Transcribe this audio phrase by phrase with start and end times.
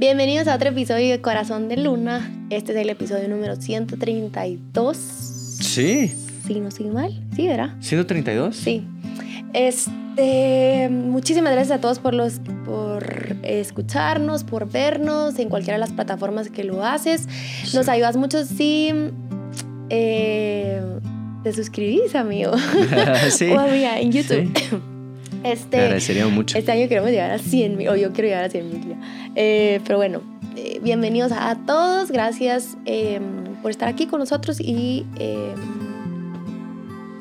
[0.00, 2.32] Bienvenidos a otro episodio de Corazón de Luna.
[2.48, 4.96] Este es el episodio número 132.
[4.96, 6.10] Sí.
[6.46, 7.12] Si no estoy mal.
[7.36, 7.74] Sí, ¿verdad?
[7.82, 8.52] ¿132?
[8.54, 8.86] Sí.
[9.52, 15.92] Este, muchísimas gracias a todos por, los, por escucharnos, por vernos en cualquiera de las
[15.92, 17.28] plataformas que lo haces.
[17.74, 18.94] Nos ayudas mucho si
[19.90, 20.80] eh,
[21.44, 22.54] te suscribís, amigo.
[23.30, 23.50] sí.
[23.52, 24.50] o amiga, en YouTube.
[24.56, 24.76] Sí.
[25.44, 26.58] Este, agradeceríamos mucho.
[26.58, 28.96] Este año queremos llegar a 100 mil, o yo quiero llegar a 100 mil.
[29.36, 30.22] Eh, pero bueno,
[30.56, 32.10] eh, bienvenidos a todos.
[32.10, 33.20] Gracias eh,
[33.62, 35.54] por estar aquí con nosotros y eh,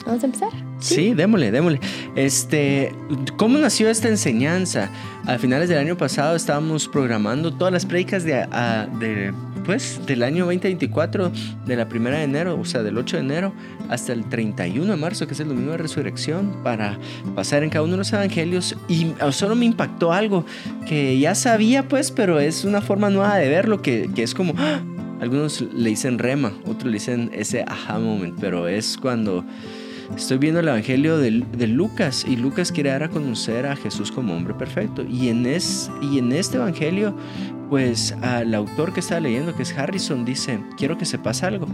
[0.05, 0.68] vamos a empezar.
[0.79, 1.79] Sí, démosle, démosle.
[2.15, 2.93] Este,
[3.37, 4.89] ¿cómo nació esta enseñanza?
[5.25, 9.33] A finales del año pasado estábamos programando todas las prédicas de, a- de,
[9.65, 11.31] pues, del año 2024,
[11.65, 13.53] de la primera de enero, o sea, del 8 de enero
[13.89, 16.97] hasta el 31 de marzo, que es el domingo de resurrección, para
[17.35, 18.75] pasar en cada uno de los evangelios.
[18.87, 20.45] Y solo me impactó algo
[20.87, 24.53] que ya sabía, pues, pero es una forma nueva de verlo, que, que es como...
[24.57, 24.79] ¡ah!
[25.21, 29.43] Algunos le dicen rema, otros le dicen ese aha moment, pero es cuando
[30.15, 34.11] Estoy viendo el Evangelio de, de Lucas y Lucas quiere dar a conocer a Jesús
[34.11, 35.03] como hombre perfecto.
[35.03, 37.15] Y en, es, y en este Evangelio,
[37.69, 41.67] pues al autor que está leyendo, que es Harrison, dice, quiero que sepas algo.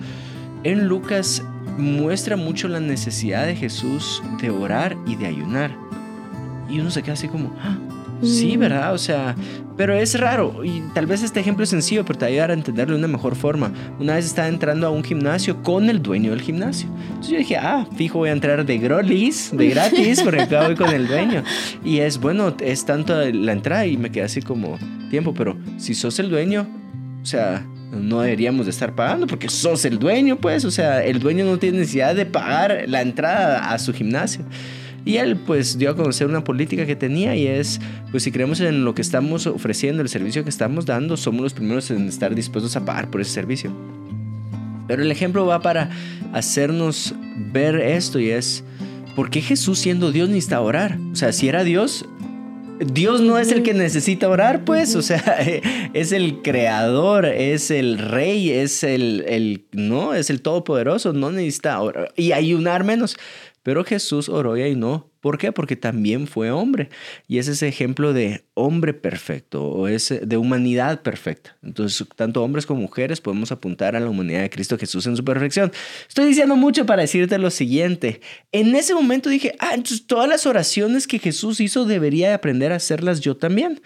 [0.64, 1.44] En Lucas
[1.78, 5.76] muestra mucho la necesidad de Jesús de orar y de ayunar.
[6.70, 7.78] Y uno se queda así como, "Ah,
[8.24, 8.60] sí, Mm.
[8.60, 8.94] ¿verdad?
[8.94, 9.36] O sea,
[9.78, 10.64] pero es raro.
[10.64, 13.00] Y tal vez este ejemplo es sencillo, pero te va a ayudar a entenderlo de
[13.00, 13.72] una mejor forma.
[14.00, 16.88] Una vez estaba entrando a un gimnasio con el dueño del gimnasio.
[17.08, 20.76] Entonces yo dije, ah, fijo, voy a entrar de grolis, de gratis, porque acá voy
[20.76, 21.44] con el dueño.
[21.84, 24.78] Y es bueno, es tanto la entrada y me quedé así como
[25.10, 26.68] tiempo, pero si sos el dueño,
[27.22, 31.20] o sea, no deberíamos de estar pagando porque sos el dueño, pues, o sea, el
[31.20, 34.46] dueño no tiene necesidad de pagar la entrada a su gimnasio.
[35.06, 38.60] Y él pues dio a conocer una política que tenía y es, pues si creemos
[38.60, 42.34] en lo que estamos ofreciendo, el servicio que estamos dando, somos los primeros en estar
[42.34, 43.72] dispuestos a pagar por ese servicio.
[44.88, 45.92] Pero el ejemplo va para
[46.34, 47.14] hacernos
[47.54, 48.64] ver esto y es,
[49.16, 50.98] ¿por qué Jesús siendo Dios necesita orar?
[51.12, 52.06] O sea, si era Dios,
[52.80, 55.20] Dios no es el que necesita orar, pues, o sea,
[55.94, 61.80] es el creador, es el rey, es el, el, no, es el todopoderoso, no necesita
[61.80, 63.18] orar y ayunar menos.
[63.66, 65.10] Pero Jesús oró y ayunó.
[65.22, 65.52] ¿Por qué?
[65.52, 66.90] Porque también fue hombre.
[67.28, 71.58] Y es ese ejemplo de hombre perfecto o es de humanidad perfecta.
[71.64, 75.26] Entonces, tanto hombres como mujeres podemos apuntar a la humanidad de Cristo Jesús en su
[75.26, 75.72] perfección.
[76.08, 78.22] Estoy diciendo mucho para decirte lo siguiente.
[78.52, 82.72] En ese momento dije, ah, entonces todas las oraciones que Jesús hizo debería de aprender
[82.72, 83.82] a hacerlas yo también.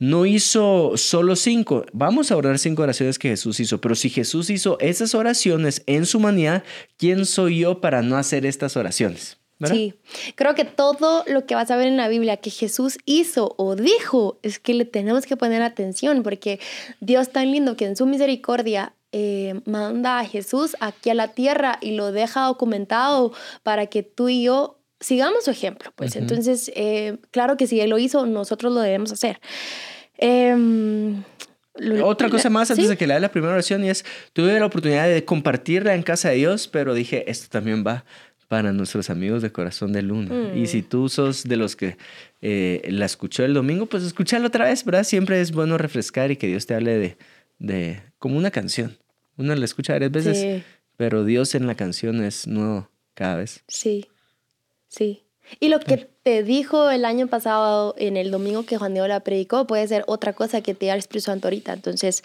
[0.00, 1.84] No hizo solo cinco.
[1.92, 3.80] Vamos a orar cinco oraciones que Jesús hizo.
[3.82, 6.64] Pero si Jesús hizo esas oraciones en su humanidad,
[6.96, 9.36] ¿quién soy yo para no hacer estas oraciones?
[9.68, 9.94] Sí,
[10.36, 13.76] creo que todo lo que vas a ver en la Biblia que Jesús hizo o
[13.76, 16.60] dijo es que le tenemos que poner atención porque
[17.00, 21.78] Dios tan lindo que en su misericordia eh, manda a Jesús aquí a la tierra
[21.82, 25.92] y lo deja documentado para que tú y yo sigamos su ejemplo.
[25.96, 29.40] Pues entonces, eh, claro que si Él lo hizo, nosotros lo debemos hacer.
[30.18, 31.22] Em,
[31.76, 32.90] lo- Otra cosa más antes ¿sí?
[32.90, 36.02] de que le dé la primera oración y es, tuve la oportunidad de compartirla en
[36.02, 38.04] casa de Dios, pero dije, esto también va
[38.48, 40.34] para nuestros amigos de Corazón de Luna.
[40.34, 40.58] Mm.
[40.58, 41.96] Y si tú sos de los que
[42.42, 45.04] eh, la escuchó el domingo, pues escúchalo otra vez, ¿verdad?
[45.04, 47.16] Siempre es bueno refrescar y que Dios te hable de,
[47.60, 48.98] de como una canción.
[49.36, 50.62] Uno la escucha varias veces, Sí.
[50.96, 53.62] pero Dios en la canción es nuevo cada vez.
[53.68, 54.08] Sí,
[54.90, 55.22] sí.
[55.58, 59.20] Y lo que te dijo el año pasado en el domingo que Juan Diego la
[59.20, 61.72] predicó puede ser otra cosa que te da el Espíritu Santo ahorita.
[61.72, 62.22] Entonces,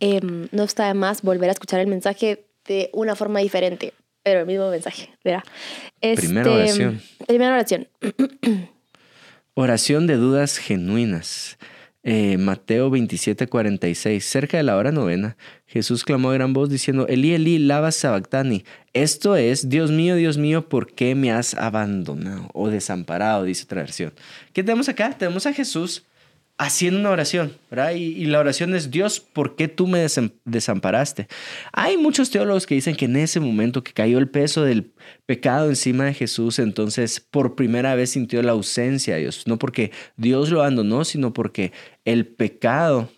[0.00, 3.92] em, no está de más volver a escuchar el mensaje de una forma diferente,
[4.22, 5.42] pero el mismo mensaje, ¿verdad?
[6.00, 7.02] Primera Este, oración.
[7.26, 7.88] Primera oración.
[9.54, 11.58] Oración de dudas genuinas.
[12.04, 14.24] Eh, Mateo 27, 46.
[14.24, 15.36] Cerca de la hora novena,
[15.66, 18.64] Jesús clamó a gran voz diciendo, Eli, Eli, lava sabactani.
[18.92, 23.44] Esto es, Dios mío, Dios mío, ¿por qué me has abandonado o desamparado?
[23.44, 24.12] Dice otra versión.
[24.52, 25.16] ¿Qué tenemos acá?
[25.16, 26.04] Tenemos a Jesús
[26.62, 27.92] haciendo una oración, ¿verdad?
[27.96, 30.06] Y, la oración es, Dios, ¿por qué tú me
[30.44, 31.26] desamparaste?
[31.72, 34.92] Hay muchos teólogos que dicen que en ese momento que cayó el peso del
[35.26, 39.90] pecado encima de Jesús, entonces por primera vez sintió la ausencia de Dios, no porque
[40.16, 41.72] Dios lo abandonó, sino porque
[42.04, 43.08] el pecado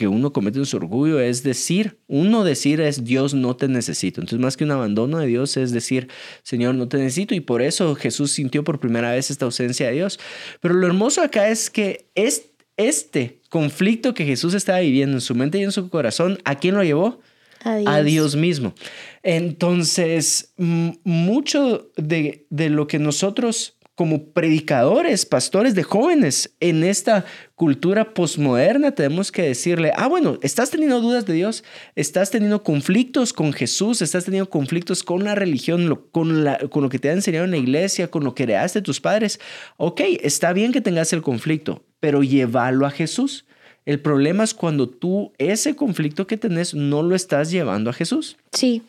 [0.00, 4.22] que uno comete en su orgullo es decir, uno decir es Dios no te necesito.
[4.22, 6.08] Entonces más que un abandono de Dios es decir,
[6.42, 9.92] Señor no te necesito y por eso Jesús sintió por primera vez esta ausencia de
[9.92, 10.18] Dios.
[10.62, 12.46] Pero lo hermoso acá es que es,
[12.80, 16.74] este conflicto que Jesús estaba viviendo en su mente y en su corazón, ¿a quién
[16.74, 17.20] lo llevó?
[17.62, 17.94] Adiós.
[17.94, 18.74] a Dios mismo.
[19.22, 28.14] Entonces, mucho de, de lo que nosotros como predicadores, pastores de jóvenes en esta cultura
[28.14, 31.64] posmoderna, tenemos que decirle, ah, bueno, estás teniendo dudas de Dios,
[31.96, 37.10] estás teniendo conflictos con Jesús, estás teniendo conflictos con la religión, con, lo que te
[37.10, 39.38] ha enseñado en la iglesia, con lo que heredaste de tus padres.
[39.76, 43.44] Ok, está bien que tengas el conflicto, pero llévalo a Jesús.
[43.84, 48.38] El problema es cuando tú ese conflicto que tenés no lo estás llevando a Jesús.
[48.52, 48.80] Sí,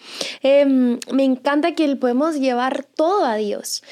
[0.42, 3.84] em, me encanta que podemos llevar todo a Dios.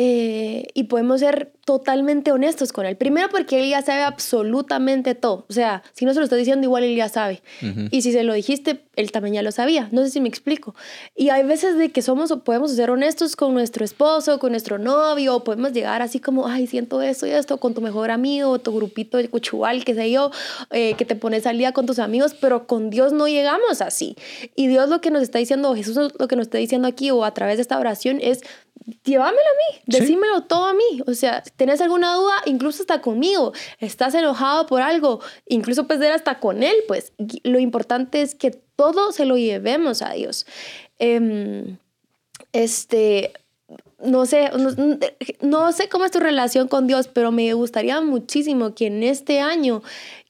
[0.00, 2.96] Eh, y podemos ser totalmente honestos con él.
[2.96, 5.44] Primero porque él ya sabe absolutamente todo.
[5.50, 7.42] O sea, si no se lo estoy diciendo, igual él ya sabe.
[7.90, 9.86] Y si se lo dijiste, él también ya lo sabía.
[9.92, 10.74] No sé si me explico.
[11.14, 14.78] Y hay veces de que somos o podemos ser honestos con nuestro esposo, con nuestro
[14.78, 18.58] novio, o podemos llegar así como, ay, siento esto y esto, con tu mejor amigo,
[18.60, 20.30] tu grupito de cuchual, qué sé yo,
[20.70, 24.16] eh, que te pones al día con tus amigos, pero con Dios no llegamos así.
[24.56, 27.24] Y Dios lo que nos está diciendo, Jesús lo que nos está diciendo aquí o
[27.24, 28.40] a través de esta oración es,
[29.04, 31.02] llévamelo a mí, decímelo todo a mí.
[31.06, 32.36] O sea, ¿tenés alguna duda?
[32.46, 33.52] Incluso está conmigo.
[33.80, 35.20] ¿Estás enojado por algo?
[35.46, 37.12] Incluso pues era hasta con él, pues.
[37.42, 40.46] Lo importante es que todo se lo llevemos a Dios.
[40.98, 41.76] Em,
[42.52, 43.32] este,
[44.02, 44.50] no sé,
[45.42, 49.40] no, sé cómo es tu relación con Dios, pero me gustaría muchísimo que en este
[49.40, 49.82] año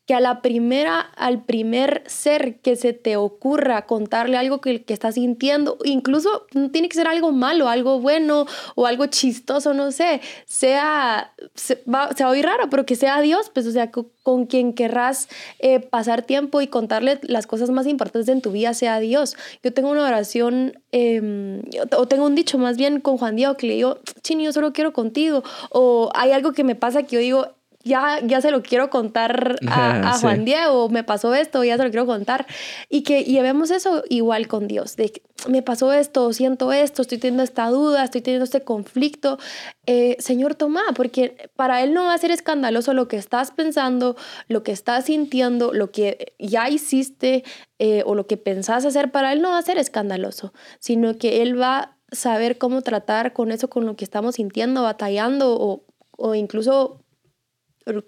[0.08, 4.94] que a la primera, al primer ser que se te ocurra contarle algo que, que
[4.94, 10.22] estás sintiendo, incluso tiene que ser algo malo, algo bueno o algo chistoso, no sé,
[10.46, 14.72] sea, se va, a oír raro, pero que sea Dios, pues o sea, con, quien
[14.72, 15.28] querrás
[15.58, 19.36] eh, pasar tiempo y contarle las cosas más importantes en tu vida, sea Dios.
[19.62, 21.62] Yo tengo una oración, em,
[21.96, 24.72] o tengo un dicho más bien con Juan Diego que le digo, Chini, yo solo
[24.72, 27.57] quiero contigo, o hay algo que me pasa que yo digo,
[27.88, 31.90] ya, ya se lo quiero contar a, Juan Diego, me pasó esto, ya se lo
[31.90, 32.46] quiero contar.
[32.88, 37.44] Y que llevemos eso igual con Dios, de me pasó esto, siento esto, estoy teniendo
[37.44, 39.38] esta duda, estoy teniendo este conflicto.
[39.86, 44.16] Eh, Señor, toma, porque para Él no va a ser escandaloso lo que estás pensando,
[44.48, 47.44] lo que estás sintiendo, lo que ya hiciste
[47.78, 51.42] eh, o lo que pensás hacer, para Él no va a ser escandaloso, sino que
[51.42, 55.84] Él va a saber cómo tratar con eso, con lo que estamos sintiendo, batallando o,
[56.16, 57.04] o incluso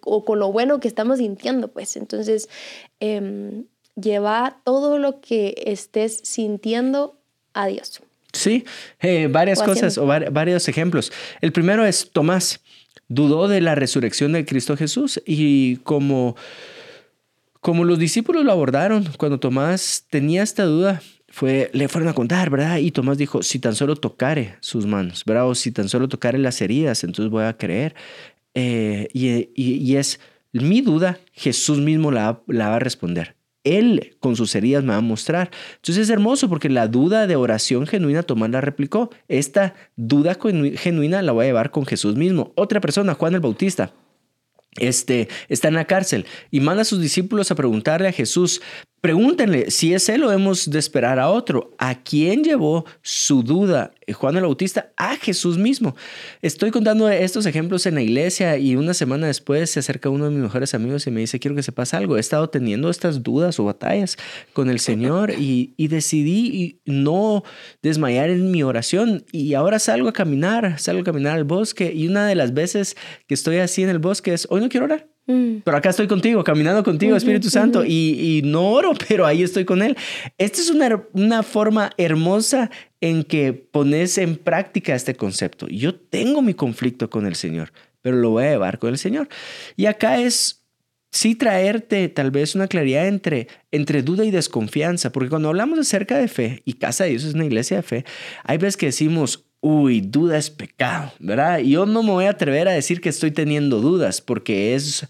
[0.02, 1.96] o con lo bueno que estamos sintiendo, pues.
[1.96, 2.48] Entonces,
[3.00, 7.18] em, lleva todo lo que estés sintiendo
[7.52, 8.00] a Dios.
[8.32, 8.64] Sí,
[9.00, 11.12] eh, varias cosas o varios ejemplos.
[11.40, 12.60] El primero es Tomás.
[13.08, 16.36] Dudó de la resurrección de Cristo Jesús y como,
[17.60, 22.50] como los discípulos lo abordaron, cuando Tomás tenía esta duda, fue, le fueron a contar,
[22.50, 22.78] ¿verdad?
[22.78, 25.48] Y Tomás dijo, si tan solo tocare sus manos, ¿verdad?
[25.48, 27.96] O si tan solo tocare las heridas, entonces voy a creer.
[28.54, 30.20] Eh, y, es
[30.52, 33.36] mi duda, Jesús mismo la, la va a responder.
[33.62, 35.50] Él con sus heridas me va a mostrar.
[35.76, 39.10] Entonces es hermoso porque la duda de oración genuina Tomás la replicó.
[39.28, 40.38] Esta duda
[40.76, 42.52] genuina la voy a llevar con Jesús mismo.
[42.56, 43.92] Otra persona, Juan el Bautista.
[44.76, 48.60] Este, está en la cárcel y manda a sus discípulos a preguntarle a Jesús,
[49.00, 51.74] Pregúntenle si es él o hemos de esperar a otro.
[51.78, 54.92] ¿A quién llevó su duda eh, Juan el Bautista?
[54.98, 55.96] A Jesús mismo.
[56.42, 60.32] Estoy contando estos ejemplos en la iglesia y una semana después se acerca uno de
[60.32, 62.18] mis mejores amigos y me dice, quiero que sepas algo.
[62.18, 64.18] He estado teniendo estas dudas o batallas
[64.52, 67.42] con el Señor y, decidí no
[67.82, 72.06] desmayar en mi oración y ahora salgo a caminar, salgo a caminar al bosque y
[72.06, 72.96] una de las veces
[73.26, 75.08] que estoy así en el bosque es, hoy no quiero orar.
[75.26, 75.58] Mm.
[75.64, 79.82] Pero acá estoy contigo, caminando contigo, Espíritu Santo, y, no oro, pero ahí estoy con
[79.82, 79.96] Él.
[80.38, 85.66] Esta es una, una forma hermosa en que pones en práctica este concepto.
[85.68, 89.28] Yo tengo mi conflicto con el Señor, pero lo voy a llevar con el Señor.
[89.76, 90.60] Y acá es
[91.10, 96.18] sí traerte tal vez una claridad entre, entre duda y desconfianza, porque cuando hablamos acerca
[96.18, 98.04] de fe, y Casa de Dios es una iglesia de fe,
[98.44, 101.58] hay veces que decimos, uy, duda es pecado, ¿verdad?
[101.58, 105.06] Yo no me voy a atrever a decir que estoy teniendo dudas, porque es,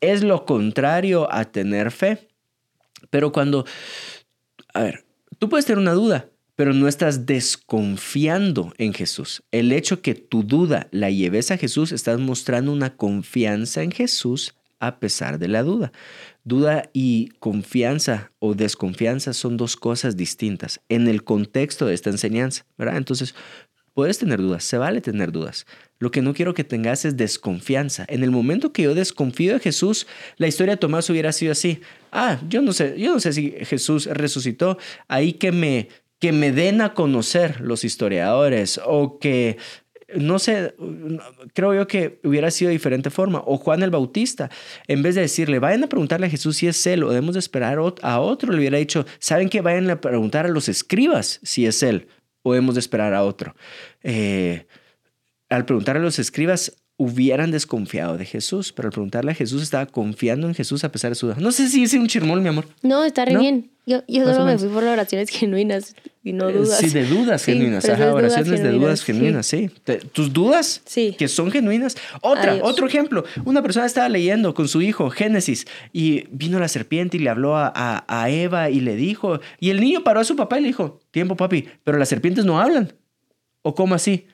[0.00, 2.28] es lo contrario a tener fe.
[3.10, 3.64] Pero cuando,
[4.74, 5.04] a ver,
[5.38, 9.42] tú puedes tener una duda, pero no estás desconfiando en Jesús.
[9.50, 14.54] El hecho que tu duda la lleves a Jesús, estás mostrando una confianza en Jesús
[14.78, 15.92] a pesar de la duda.
[16.44, 22.66] Duda y confianza o desconfianza son dos cosas distintas en el contexto de esta enseñanza,
[22.76, 22.96] ¿verdad?
[22.96, 23.36] Entonces,
[23.94, 25.66] Puedes tener dudas, se vale tener dudas.
[25.98, 28.06] Lo que no quiero que tengas es desconfianza.
[28.08, 30.06] En el momento que yo desconfío de Jesús,
[30.38, 31.80] la historia de Tomás hubiera sido así.
[32.10, 34.78] Ah, yo no sé, yo no sé si Jesús resucitó.
[35.08, 39.58] Ahí que me, que me den a conocer los historiadores o que
[40.14, 40.74] no sé,
[41.54, 43.42] creo yo que hubiera sido de diferente forma.
[43.44, 44.50] O Juan el Bautista,
[44.88, 47.40] en vez de decirle, vayan a preguntarle a Jesús si es él o debemos de
[47.40, 51.66] esperar a otro, le hubiera dicho, ¿saben que Vayan a preguntar a los escribas si
[51.66, 52.08] es él
[52.42, 53.54] o hemos de esperar a otro.
[54.02, 54.66] Eh,
[55.48, 59.86] al preguntar a los escribas, hubieran desconfiado de Jesús, pero al preguntarle a Jesús estaba
[59.86, 61.36] confiando en Jesús a pesar de su duda.
[61.40, 62.66] No sé si es un chirmol, mi amor.
[62.82, 63.40] No, está re ¿No?
[63.40, 63.70] bien.
[63.84, 66.78] Yo, yo solo me fui por oraciones genuinas y no Eh, dudas.
[66.78, 67.84] Sí, de dudas Sí, genuinas.
[67.88, 69.70] Ajá, dudas oraciones de dudas genuinas, sí.
[70.12, 71.14] Tus dudas Sí.
[71.18, 71.96] que son genuinas.
[72.20, 72.68] Otra, Adiós.
[72.68, 73.24] otro ejemplo.
[73.44, 77.56] Una persona estaba leyendo con su hijo Génesis y vino la serpiente y le habló
[77.56, 80.62] a, a- a Eva y le dijo, y el niño paró a su papá y
[80.62, 82.92] le dijo, tiempo papi, pero las serpientes no hablan.
[83.62, 84.26] ¿O cómo así?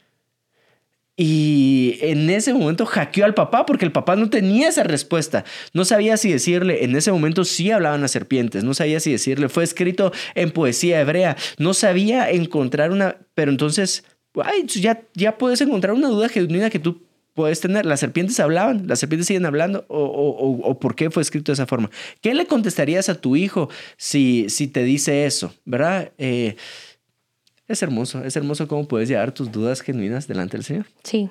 [1.20, 5.44] Y en ese momento hackeó al papá porque el papá no tenía esa respuesta.
[5.72, 9.48] No sabía si decirle, en ese momento sí hablaban las serpientes, no sabía si decirle,
[9.48, 14.04] fue escrito en poesía hebrea, no sabía encontrar una, pero entonces,
[14.40, 17.02] ay, ya, ya puedes encontrar una duda genuina que tú
[17.34, 17.84] puedes tener.
[17.84, 21.50] Las serpientes hablaban, las serpientes siguen hablando, o, o- o- o por qué fue escrito
[21.50, 21.90] de esa forma.
[22.20, 25.52] ¿Qué le contestarías a tu hijo si, si te dice eso?
[25.64, 26.12] ¿Verdad?
[26.18, 26.54] Eh,
[27.68, 30.86] es hermoso, es hermoso cómo puedes llevar tus dudas genuinas delante del Señor.
[31.04, 31.30] Sí.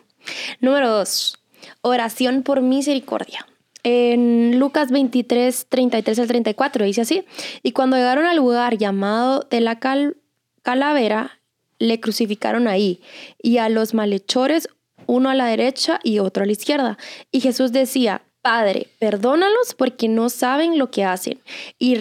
[0.59, 1.39] Número dos,
[1.81, 3.45] oración por misericordia.
[3.83, 7.23] En Lucas 23, 33 al 34 dice así,
[7.63, 10.17] y cuando llegaron al lugar llamado de la cal-
[10.61, 11.39] calavera,
[11.79, 13.01] le crucificaron ahí,
[13.41, 14.67] y a los malhechores,
[15.05, 16.97] uno a la derecha y otro a la izquierda.
[17.31, 21.39] Y Jesús decía, Padre, perdónalos porque no saben lo que hacen.
[21.79, 21.95] Y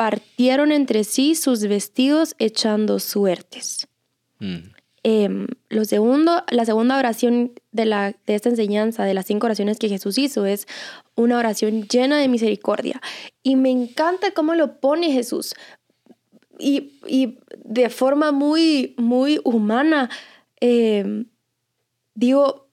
[0.00, 3.86] repartieron entre sí sus vestidos echando suertes.
[4.38, 4.72] Mm.
[5.02, 9.78] Em, lo segundo, la segunda oración de, la, de esta enseñanza, de las cinco oraciones
[9.78, 10.66] que Jesús hizo, es
[11.16, 13.00] una oración llena de misericordia.
[13.42, 15.54] Y me encanta cómo lo pone Jesús.
[16.58, 20.08] Y, y de forma muy, muy humana,
[20.60, 21.26] em,
[22.14, 22.68] digo,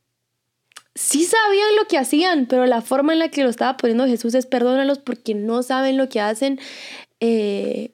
[0.95, 4.33] sí sabían lo que hacían, pero la forma en la que lo estaba poniendo Jesús
[4.33, 6.59] es perdónalos porque no saben lo que hacen.
[7.19, 7.91] Eh,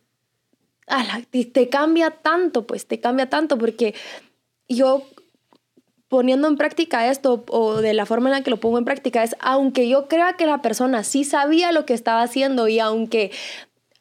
[1.51, 3.96] te cambia tanto, pues te cambia tanto porque
[4.68, 5.03] yo
[6.08, 9.24] poniendo en práctica esto o de la forma en la que lo pongo en práctica
[9.24, 13.32] es aunque yo crea que la persona sí sabía lo que estaba haciendo y aunque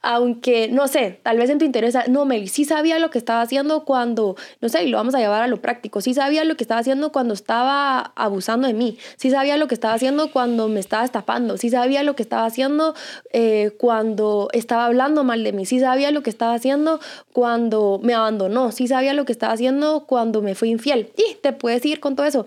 [0.02, 3.40] aunque, no sé, tal vez en tu interés, no, Meli, sí sabía lo que estaba
[3.40, 6.56] haciendo cuando, no sé, y lo vamos a llevar a lo práctico, sí sabía lo
[6.56, 10.68] que estaba haciendo cuando estaba abusando de mí, sí sabía lo que estaba haciendo cuando
[10.68, 12.94] me estaba estafando, sí sabía lo que estaba haciendo
[13.32, 16.98] eh, cuando estaba hablando mal de mí, sí sabía lo que estaba haciendo
[17.32, 21.52] cuando me abandonó, sí sabía lo que estaba haciendo cuando me fui infiel, y te
[21.52, 22.44] puedes ir con todo eso,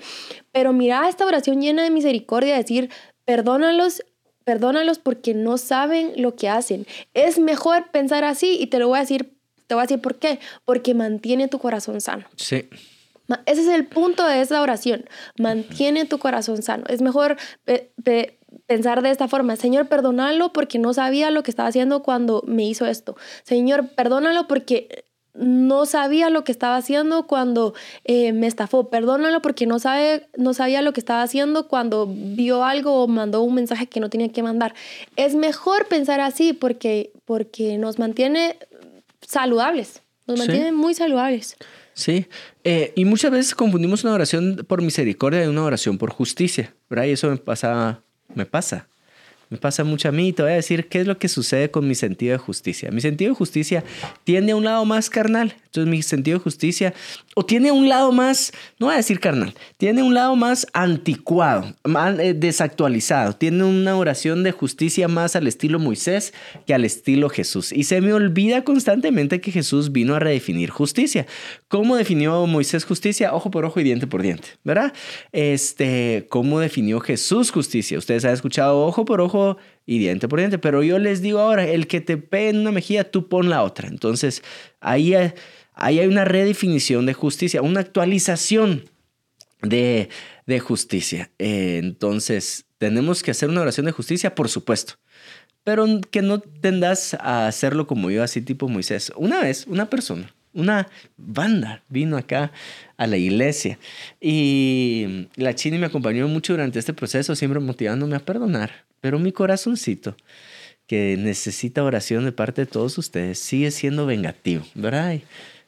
[0.52, 2.90] pero mira esta oración llena de misericordia, decir,
[3.24, 4.04] perdónalos
[4.46, 6.88] perdónalos porque no saben lo que hacen.
[7.14, 9.34] Es mejor pensar así y te lo voy a decir,
[9.68, 12.26] te voy a decir por qué, porque mantiene tu corazón sano.
[12.38, 12.70] Sí.
[13.48, 15.06] Ese es el punto de esa oración.
[15.40, 16.84] Mantiene tu corazón sano.
[16.88, 18.38] Es mejor pe- pe-
[18.68, 19.56] pensar de esta forma.
[19.56, 23.18] Señor, perdónalo porque no sabía lo que estaba haciendo cuando me hizo esto.
[23.44, 25.06] Señor, perdónalo porque
[25.38, 27.74] no sabía lo que estaba haciendo cuando
[28.06, 28.90] eh, me estafó.
[28.90, 33.42] Perdónalo porque no, sabe, no sabía lo que estaba haciendo cuando vio algo o mandó
[33.42, 34.74] un mensaje que no tenía que mandar.
[35.16, 38.58] Es mejor pensar así porque, porque nos mantiene
[39.22, 40.02] saludables.
[40.28, 40.48] Nos Sí.
[40.48, 41.56] mantiene muy saludables.
[41.94, 42.26] Sí,
[42.64, 47.06] eh, y muchas veces confundimos una oración por misericordia y una oración por justicia, ¿verdad?
[47.06, 48.02] Y eso me pasa,
[48.34, 48.88] me pasa,
[49.56, 50.28] me pasa mucho a mí.
[50.28, 52.92] y Te voy a decir qué es lo que sucede con mi sentido de justicia.
[52.92, 53.86] Mi sentido de justicia
[54.26, 55.56] tiende a un lado más carnal.
[55.68, 56.94] Entonces mi sentido de justicia,
[57.38, 61.76] o tiene un lado más, no voy a decir carnal, tiene un lado más anticuado,
[61.84, 63.34] más eh, desactualizado.
[63.34, 66.34] Tiene una oración de justicia más al estilo Moisés
[66.66, 67.74] que al estilo Jesús.
[67.74, 71.28] Y se me olvida constantemente que Jesús vino a redefinir justicia.
[71.68, 73.34] ¿Cómo definió Moisés justicia?
[73.34, 74.94] Ojo por ojo y diente por diente, ¿verdad?
[75.34, 77.98] Este, ¿cómo definió Jesús justicia?
[77.98, 81.66] Ustedes han escuchado ojo por ojo y diente por diente, pero yo les digo ahora,
[81.68, 83.90] el que te pegue en una mejilla, tú pon la otra.
[83.90, 84.42] Entonces,
[84.80, 85.34] ahí, hay-
[85.76, 88.90] ahí hay una redefinición de justicia, una actualización
[89.62, 90.10] de,
[90.46, 91.32] de justicia.
[91.40, 94.96] Eh, entonces, tenemos que hacer una oración de justicia, por supuesto.
[95.64, 99.12] Pero que no tendas a hacerlo como yo, así tipo Moisés.
[99.16, 102.52] Una vez, una persona, una banda vino acá
[102.98, 103.80] a la iglesia
[104.22, 108.86] y la Chini me acompañó mucho durante este proceso, siempre motivándome a perdonar.
[109.02, 110.16] Pero mi corazoncito,
[110.88, 115.20] que necesita oración de parte de todos ustedes, sigue siendo vengativo, ¿verdad?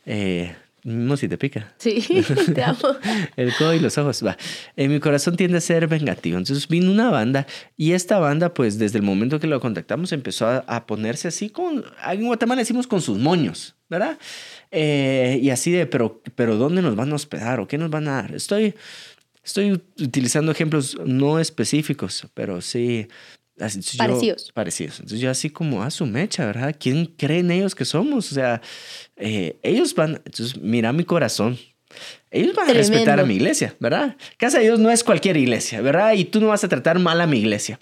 [0.10, 1.74] Eh, mismo si te pica.
[1.78, 2.02] Sí,
[2.56, 2.80] te amo.
[3.36, 4.38] El codo y los ojos, va.
[4.78, 6.38] En mi corazón tiende a ser vengativo.
[6.38, 7.46] Entonces vino una banda
[7.76, 11.50] y esta banda, pues desde el momento que lo contactamos, empezó a, a ponerse así
[11.50, 14.18] con, en Guatemala decimos con sus moños, ¿verdad?
[14.72, 18.08] Eh, y así de, pero, pero ¿dónde nos van a hospedar o qué nos van
[18.08, 18.34] a dar?
[18.34, 18.74] Estoy,
[19.44, 23.08] estoy utilizando ejemplos no específicos, pero sí.
[23.60, 24.52] Así, yo- Parecidos.
[24.54, 24.96] parecidos.
[25.00, 26.76] Entonces yo así como a su mecha, ¿verdad?
[26.80, 28.32] ¿Quién creen ellos que somos?
[28.32, 28.62] O sea,
[29.16, 31.58] eh, ellos van, entonces mira mi corazón,
[32.30, 34.18] Ellos van a respetar a mi iglesia, ¿verdad?
[34.38, 36.14] Casa de Dios no es cualquier iglesia, ¿verdad?
[36.14, 37.80] Y tú no vas a tratar mal a mi iglesia.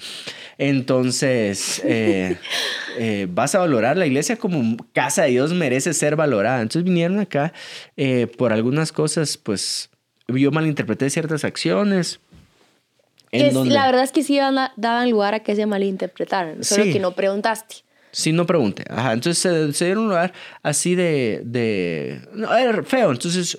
[0.60, 2.38] Entonces, eh,
[3.00, 6.62] eh, vas a valorar la iglesia como casa de Dios merece ser valorada.
[6.62, 7.52] Entonces vinieron acá
[7.98, 9.90] eh, por algunas cosas, pues
[10.28, 12.20] yo malinterpreté ciertas acciones.
[13.66, 17.86] La verdad es que sí daban lugar a que se malinterpretaran, solo que no preguntaste.
[18.12, 18.86] Sí, no pregunté.
[18.90, 20.32] Ajá, entonces se, dieron lugar
[20.64, 23.12] así de, de no, era feo.
[23.12, 23.58] Entonces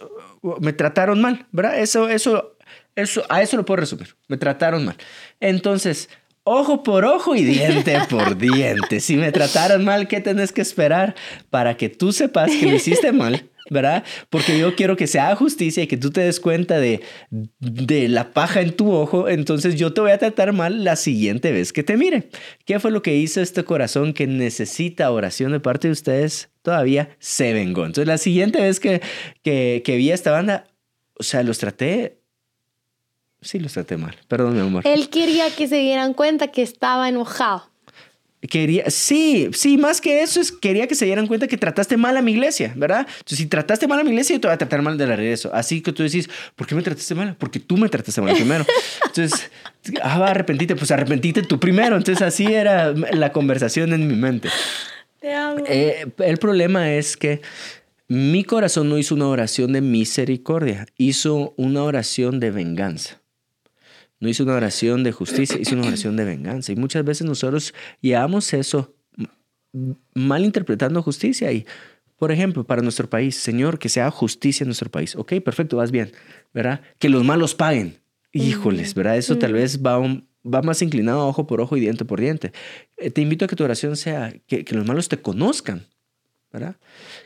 [0.60, 1.78] me trataron mal, ¿verdad?
[1.78, 2.56] Eso, eso,
[2.94, 4.16] eso, a eso lo puedo resumir.
[4.28, 4.96] Me trataron mal.
[5.40, 6.08] Entonces,
[6.44, 9.00] ojo por ojo y diente por diente.
[9.00, 11.14] Si me trataron mal, ¿qué tenés que esperar
[11.50, 13.50] para que tú sepas que lo hiciste mal?
[13.70, 14.04] ¿Verdad?
[14.30, 18.08] Porque yo quiero que se haga justicia y que tú te des cuenta de, de
[18.08, 21.72] la paja en tu ojo, entonces yo te voy a tratar mal la siguiente vez
[21.72, 22.28] que te mire.
[22.64, 26.50] ¿Qué fue lo que hizo este corazón que necesita oración de parte de ustedes?
[26.62, 27.86] Todavía se vengó.
[27.86, 29.00] Entonces la siguiente vez que,
[29.42, 30.66] que, que vi a esta banda,
[31.14, 32.18] o sea, los traté
[33.42, 34.16] Sí, los traté mal.
[34.26, 34.82] Perdón, mi amor.
[34.84, 37.70] Él quería que se dieran cuenta que estaba enojado.
[38.40, 42.16] Quería, sí, sí, más que eso es quería que se dieran cuenta que trataste mal
[42.16, 43.00] a mi iglesia, ¿verdad?
[43.00, 45.16] Entonces, si trataste mal a mi iglesia, yo te voy a tratar mal de la
[45.16, 45.50] regreso.
[45.54, 47.34] Así que tú decís, ¿por qué me trataste mal?
[47.36, 48.64] Porque tú me trataste mal primero.
[49.06, 49.50] Entonces,
[50.02, 51.96] ah, va, arrepentite, pues arrepentite tú primero.
[51.96, 54.48] Entonces, así era la conversación en mi mente.
[55.20, 55.64] Te amo.
[55.66, 57.40] Eh, el problema es que
[58.08, 63.20] mi corazón no hizo una oración de misericordia, hizo una oración de venganza.
[64.20, 66.72] No hizo una oración de justicia, hizo una oración de venganza.
[66.72, 68.94] Y muchas veces nosotros llevamos eso
[70.14, 71.52] malinterpretando justicia.
[71.52, 71.66] Y,
[72.16, 75.14] por ejemplo, para nuestro país, Señor, que sea justicia en nuestro país.
[75.16, 76.12] Ok, perfecto, vas bien,
[76.54, 76.80] ¿verdad?
[76.98, 77.98] Que los malos paguen.
[78.32, 79.16] Híjoles, ¿verdad?
[79.16, 79.98] Eso tal vez va,
[80.46, 82.52] va más inclinado ojo por ojo y diente por diente.
[82.96, 85.86] Eh, te invito a que tu oración sea que, los malos te conozcan,
[86.52, 86.76] ¿verdad?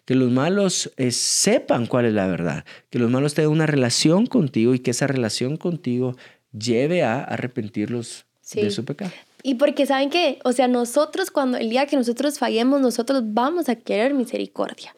[0.04, 4.26] Que los malos eh, sepan cuál es la verdad, que los malos tengan una relación
[4.26, 6.16] contigo y que esa relación contigo
[6.52, 9.12] lleve a arrepentirlos de su pecado.
[9.42, 13.68] Y porque saben que, o sea, nosotros cuando el día que nosotros fallemos, nosotros vamos
[13.68, 14.94] a querer misericordia.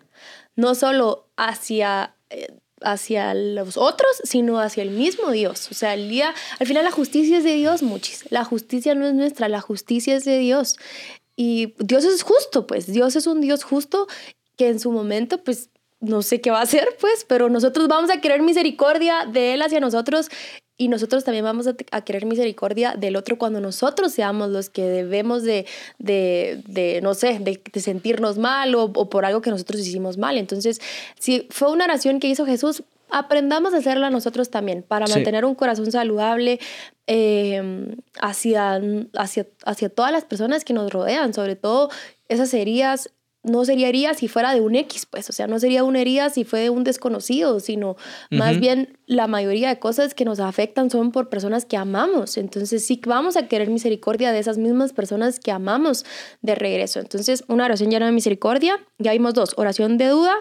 [0.57, 2.49] No solo hacia, eh,
[2.81, 5.71] hacia los otros, sino hacia el mismo Dios.
[5.71, 8.25] O sea, el día, al final la justicia es de Dios, muchis.
[8.31, 10.77] La justicia no es nuestra, la justicia es de Dios.
[11.37, 14.07] Y Dios es justo, pues Dios es un Dios justo
[14.57, 15.71] que en su momento, pues
[16.03, 19.63] no sé qué va a hacer, pues, pero nosotros vamos a querer misericordia de Él
[19.63, 20.29] hacia nosotros
[20.77, 25.45] y nosotros también vamos a, querer misericordia del otro cuando nosotros seamos los que debemos
[25.45, 25.67] de,
[25.99, 30.37] de, no sé, de, sentirnos mal o, por algo que nosotros hicimos mal.
[30.39, 30.81] Entonces,
[31.21, 35.55] si fue una oración que hizo Jesús, aprendamos a hacerla nosotros también para mantener un
[35.55, 36.59] corazón saludable
[37.07, 38.81] eh, hacia,
[39.15, 41.91] hacia, hacia todas las personas que nos rodean, sobre todo
[42.29, 43.11] esas heridas
[43.43, 46.31] no sería herida si fuera de un X, pues, o sea, no sería una herida
[46.31, 47.97] si fue de un desconocido, sino
[48.31, 52.37] más bien la mayoría de cosas que nos afectan son por personas que amamos.
[52.37, 56.05] Entonces sí vamos a querer misericordia de esas mismas personas que amamos
[56.41, 57.01] de regreso.
[57.01, 60.35] Entonces, una oración llena de misericordia, ya vimos dos, oración de duda,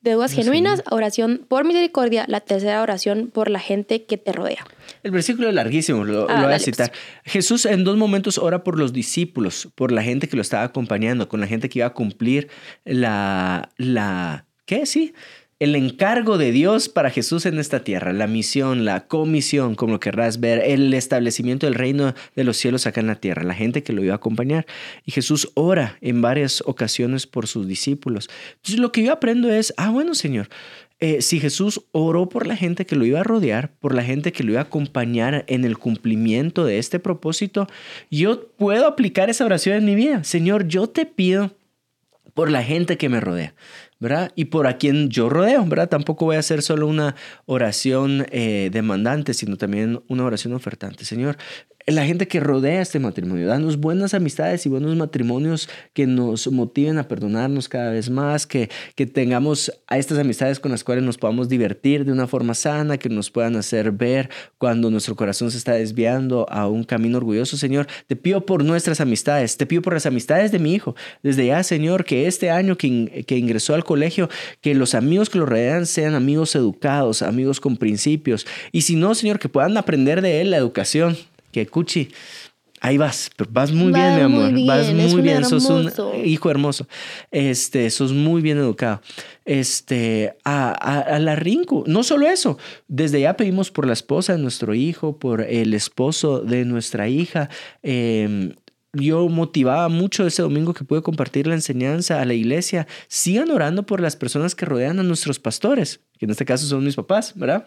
[0.00, 4.64] de dudas genuinas, oración por misericordia, la tercera oración por la gente que te rodea.
[5.02, 6.90] El versículo es larguísimo, lo, ah, voy a citar.
[6.90, 7.00] Pues.
[7.24, 11.28] Jesús en dos momentos ora por los discípulos, por la gente que lo estaba acompañando,
[11.28, 12.48] con la gente que iba a cumplir
[12.84, 14.86] la, la, ¿qué?
[14.86, 15.14] Sí,
[15.60, 20.00] el encargo de Dios para Jesús en esta tierra, la misión, la comisión, como lo
[20.00, 23.82] querrás ver, el establecimiento del reino de los cielos acá en la tierra, la gente
[23.82, 24.66] que lo iba a acompañar.
[25.04, 28.30] Y Jesús ora en varias ocasiones por sus discípulos.
[28.56, 30.48] Entonces lo que yo aprendo es, ah, bueno, Señor,
[31.00, 34.32] eh, si Jesús oró por la gente que lo iba a rodear, por la gente
[34.32, 37.66] que lo iba a acompañar en el cumplimiento de este propósito,
[38.10, 40.22] yo puedo aplicar esa oración en mi vida.
[40.22, 41.52] Señor, yo te pido
[42.38, 43.52] por la gente que me rodea.
[43.98, 44.30] ¿verdad?
[44.36, 45.88] Y por a quien yo rodeo, ¿verdad?
[45.88, 51.04] Tampoco voy a hacer solo una oración eh, demandante, sino también una oración ofertante.
[51.04, 51.36] Señor,
[51.94, 53.46] la gente que rodea este matrimonio.
[53.46, 58.68] Danos buenas amistades y buenos matrimonios que nos motiven a perdonarnos cada vez más, que,
[58.94, 62.98] que tengamos a estas amistades con las cuales nos podamos divertir de una forma sana,
[62.98, 67.56] que nos puedan hacer ver cuando nuestro corazón se está desviando a un camino orgulloso.
[67.56, 70.94] Señor, te pido por nuestras amistades, te pido por las amistades de mi hijo.
[71.22, 74.28] Desde ya, Señor, que este año que, que ingresó al colegio,
[74.60, 78.46] que los amigos que lo rodean sean amigos educados, amigos con principios.
[78.72, 81.16] Y si no, Señor, que puedan aprender de él la educación
[81.52, 82.08] que Cuchi,
[82.80, 85.90] ahí vas, vas muy bien, mi amor, vas muy bien, sos un
[86.24, 86.86] hijo hermoso,
[87.30, 89.00] este, sos muy bien educado.
[89.44, 94.38] Este, a, a, la Rinku, no solo eso, desde ya pedimos por la esposa de
[94.38, 97.48] nuestro hijo, por el esposo de nuestra hija,
[97.82, 98.54] eh,
[98.92, 102.86] yo motivaba mucho ese domingo que pude compartir la enseñanza a la iglesia.
[103.08, 106.00] Sigan orando por las personas que rodean a nuestros pastores.
[106.18, 107.66] que en este caso son mis papás, ¿verdad?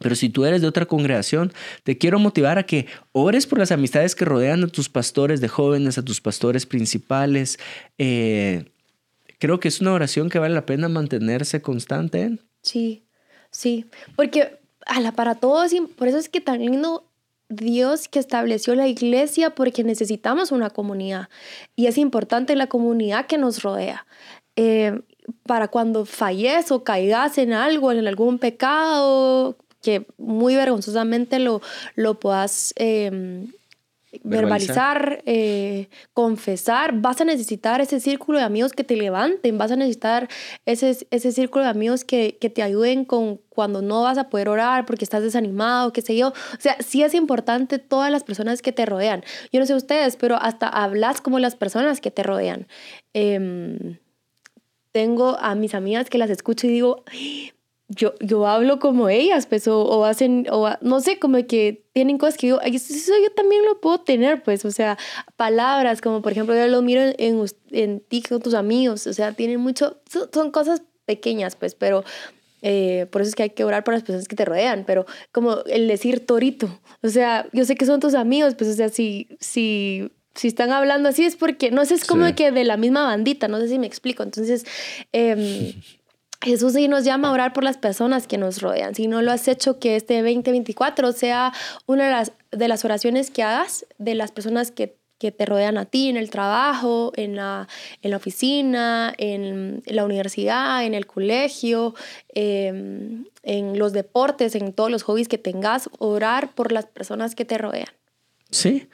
[0.00, 1.52] Pero si tú eres de otra congregación,
[1.84, 5.48] te quiero motivar a que ores por las amistades que rodean a tus pastores de
[5.48, 7.58] jóvenes, a tus pastores principales.
[7.98, 8.64] Eh,
[9.38, 12.38] creo que es una oración que vale la pena mantenerse constante.
[12.62, 13.04] Sí,
[13.50, 14.58] sí, porque
[15.00, 17.08] la para todos, por eso es que tan lindo
[17.48, 21.28] Dios que estableció la iglesia porque necesitamos una comunidad
[21.76, 24.06] y es importante la comunidad que nos rodea.
[24.56, 25.00] Eh,
[25.46, 31.60] para cuando falles o caigas en algo, en algún pecado, que muy vergonzosamente lo,
[31.94, 33.48] lo puedas em,
[34.22, 39.76] verbalizar, eh, confesar, vas a necesitar ese círculo de amigos que te levanten, vas a
[39.76, 40.28] necesitar
[40.64, 44.48] ese, ese círculo de amigos que, que, te ayuden con cuando no vas a poder
[44.48, 46.28] orar porque estás desanimado, qué sé yo.
[46.28, 49.22] O sea, sí es importante todas las personas que te rodean.
[49.52, 52.66] Yo no sé ustedes, pero hasta hablas como las personas que te rodean.
[53.12, 53.98] Em,
[54.92, 57.04] tengo a mis amigas que las escucho y digo,
[57.88, 62.38] yo, yo hablo como ellas, pues, o, hacen, o no sé, como que tienen cosas
[62.38, 64.98] que digo, eso yo también lo puedo tener, pues, o sea,
[65.36, 69.32] palabras, como por ejemplo, yo lo miro en, en, ti con tus amigos, o sea,
[69.32, 70.00] tienen mucho,
[70.32, 72.04] son, cosas pequeñas, pues, pero
[72.62, 75.04] eh, por eso es que hay que orar por las personas que te rodean, pero
[75.30, 78.88] como el decir torito, o sea, yo sé que son tus amigos, pues, o sea,
[78.88, 82.76] si, si si están hablando así es porque, no sé, es como que de la
[82.76, 84.24] misma bandita, no sé si me explico.
[84.24, 84.66] Entonces,
[85.12, 85.76] eh,
[86.44, 88.94] Jesús sí nos llama a orar por las personas que nos rodean.
[88.94, 91.52] Si no lo has hecho, que este 2024 sea
[91.86, 95.86] una de las, de las oraciones que hagas de las personas que, te rodean a
[95.86, 97.66] ti en el trabajo, en la,
[98.02, 101.94] en la oficina, en, la universidad, en el colegio,
[102.28, 105.88] em, en los deportes, en todos los hobbies que tengas.
[105.98, 107.88] Orar por las personas que te rodean.
[108.50, 108.86] Sí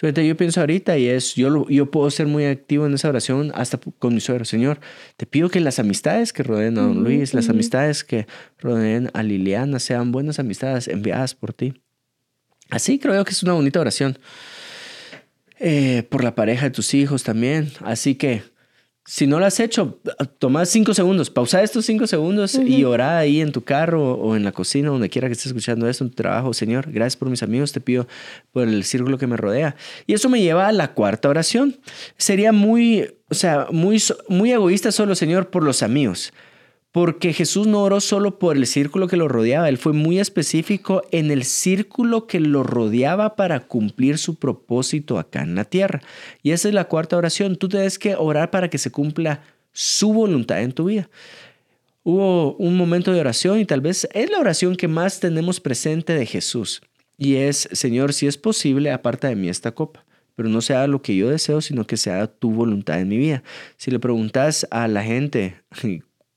[0.00, 3.78] yo pienso ahorita y es, yo, yo puedo ser muy activo en esa oración hasta
[3.98, 4.44] con mi suegro.
[4.44, 4.80] Señor,
[5.16, 8.26] te pido que las amistades que rodeen a don Luis, las amistades que
[8.58, 11.74] rodeen a Liliana sean buenas amistades enviadas por ti.
[12.70, 14.18] Así creo que es una bonita oración.
[15.60, 17.70] Eh, por la pareja de tus hijos también.
[17.80, 18.42] Así que
[19.06, 20.00] si no lo has hecho,
[20.38, 24.44] toma cinco segundos, pausa estos cinco segundos y ora ahí en tu carro o en
[24.44, 26.54] la cocina, donde quiera que estés escuchando esto, en tu trabajo.
[26.54, 28.08] Señor, gracias por mis amigos, te pido
[28.52, 29.76] por el círculo que me rodea.
[30.06, 31.76] Y eso me lleva a la cuarta oración.
[32.16, 36.32] Sería muy, o sea, muy, muy egoísta solo, Señor, por los amigos
[36.94, 41.02] porque Jesús no oró solo por el círculo que lo rodeaba, él fue muy específico
[41.10, 46.02] en el círculo que lo rodeaba para cumplir su propósito acá en la tierra.
[46.44, 50.12] Y esa es la cuarta oración, tú tienes que orar para que se cumpla su
[50.12, 51.10] voluntad en tu vida.
[52.04, 56.12] Hubo un momento de oración y tal vez es la oración que más tenemos presente
[56.12, 56.80] de Jesús.
[57.18, 60.04] Y es, Señor, si es posible, aparta de mí esta copa
[60.36, 63.44] pero no sea lo que yo deseo, sino que sea tu voluntad en mi vida.
[63.76, 65.62] Si le preguntas a la gente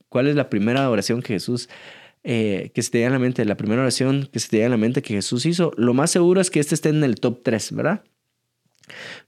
[0.10, 1.70] ¿Cuál es la primera oración que Jesús,
[2.24, 3.46] eh, que se te diga en la mente?
[3.46, 5.72] La primera oración que se te diga en la mente que Jesús hizo.
[5.78, 8.04] Lo más seguro es que este esté en el top 3, ¿verdad?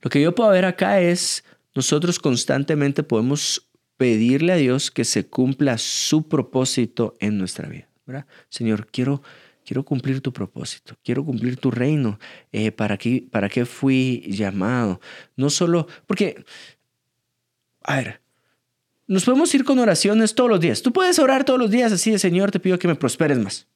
[0.00, 5.26] Lo que yo puedo ver acá es, nosotros constantemente podemos pedirle a Dios que se
[5.26, 8.26] cumpla su propósito en nuestra vida, ¿verdad?
[8.48, 9.22] Señor, quiero,
[9.62, 12.18] quiero cumplir tu propósito, quiero cumplir tu reino,
[12.50, 15.00] eh, ¿para, qué, ¿para qué fui llamado?
[15.36, 16.42] No solo, porque,
[17.82, 18.19] a ver,
[19.10, 20.82] nos podemos ir con oraciones todos los días.
[20.82, 23.66] Tú puedes orar todos los días así de Señor, te pido que me prosperes más,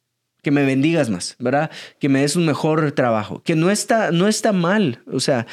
[0.43, 1.73] que me bendigas más, ¿verdad?
[1.99, 5.49] Que me des un mejor trabajo, que no está, no está mal, o sea,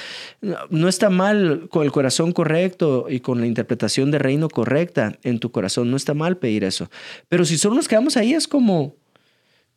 [0.69, 5.39] no está mal con el corazón correcto y con la interpretación de reino correcta en
[5.39, 6.91] tu corazón, no está mal pedir eso.
[7.27, 8.93] Pero si solo nos quedamos ahí es como,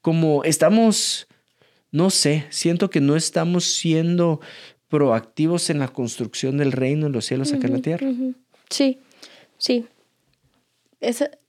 [0.03, 1.29] como estamos,
[1.93, 4.43] no sé, siento que no estamos siendo
[4.89, 8.07] proactivos en la construcción del reino en los cielos acá en la tierra.
[8.69, 8.99] Sí,
[9.57, 9.87] sí.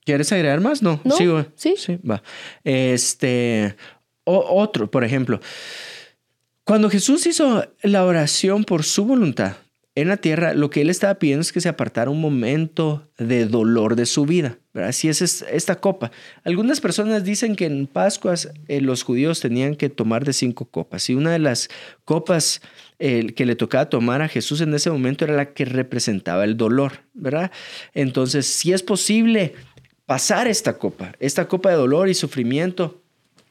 [0.03, 0.81] ¿Quieres agregar más?
[0.81, 1.45] No, sigo.
[1.55, 1.75] Sí.
[1.77, 2.21] Sí, va.
[2.63, 3.75] Este,
[4.23, 5.39] otro, por ejemplo,
[6.63, 9.57] cuando Jesús hizo la oración por su voluntad
[9.95, 13.45] en la tierra, lo que él estaba pidiendo es que se apartara un momento de
[13.45, 14.57] dolor de su vida.
[14.75, 14.89] ¿Verdad?
[14.89, 16.11] Así es esta copa.
[16.43, 21.09] Algunas personas dicen que en Pascuas eh, los judíos tenían que tomar de cinco copas
[21.09, 21.69] y una de las
[22.03, 22.61] copas
[22.97, 27.01] que le tocaba tomar a Jesús en ese momento era la que representaba el dolor,
[27.13, 27.51] ¿verdad?
[27.93, 29.53] Entonces, si es posible
[30.05, 33.01] pasar esta copa, esta copa de dolor y sufrimiento,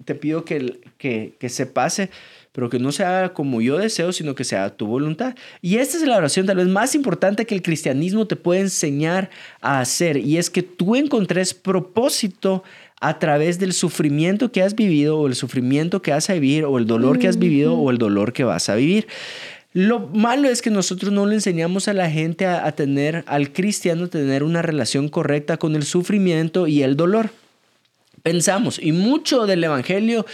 [0.06, 2.08] te pido que, que, que se pase,
[2.54, 5.34] pero que no se haga como yo deseo, sino que sea tu voluntad.
[5.60, 9.28] Y esta es la oración tal vez más importante que el cristianismo te puede enseñar
[9.60, 12.62] a hacer, y es que tú encontres propósito
[13.00, 16.78] a través del sufrimiento que has vivido o el sufrimiento que vas a vivir o
[16.78, 19.08] el dolor que has vivido o el dolor que vas a vivir.
[19.72, 24.08] Lo malo es que nosotros no le enseñamos a la gente a, tener, al cristiano,
[24.08, 27.30] tener una relación correcta con el sufrimiento y el dolor.
[28.22, 28.78] pensamos.
[28.80, 30.24] Y mucho del Evangelio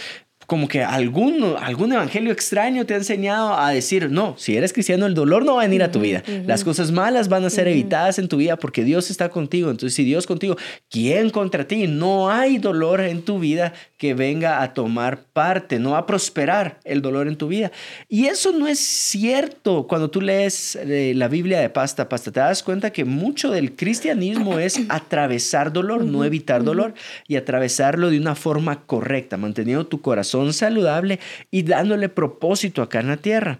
[0.51, 5.05] como que algún, algún evangelio extraño te ha enseñado a decir, no, si eres cristiano
[5.05, 6.23] el dolor no va a venir a tu vida.
[6.45, 9.71] Las cosas malas van a ser evitadas en tu vida porque Dios está contigo.
[9.71, 10.57] Entonces, si Dios contigo,
[10.89, 11.87] ¿quién contra ti?
[11.87, 16.81] No hay dolor en tu vida que venga a tomar parte, no va a prosperar
[16.83, 17.71] el dolor en tu vida.
[18.09, 22.29] Y eso no es cierto cuando tú lees eh, la Biblia de pasta pasta.
[22.29, 26.93] Te das cuenta que mucho del cristianismo es atravesar dolor, no evitar dolor
[27.29, 33.07] y atravesarlo de una forma correcta, manteniendo tu corazón saludable y dándole propósito acá en
[33.07, 33.59] la tierra.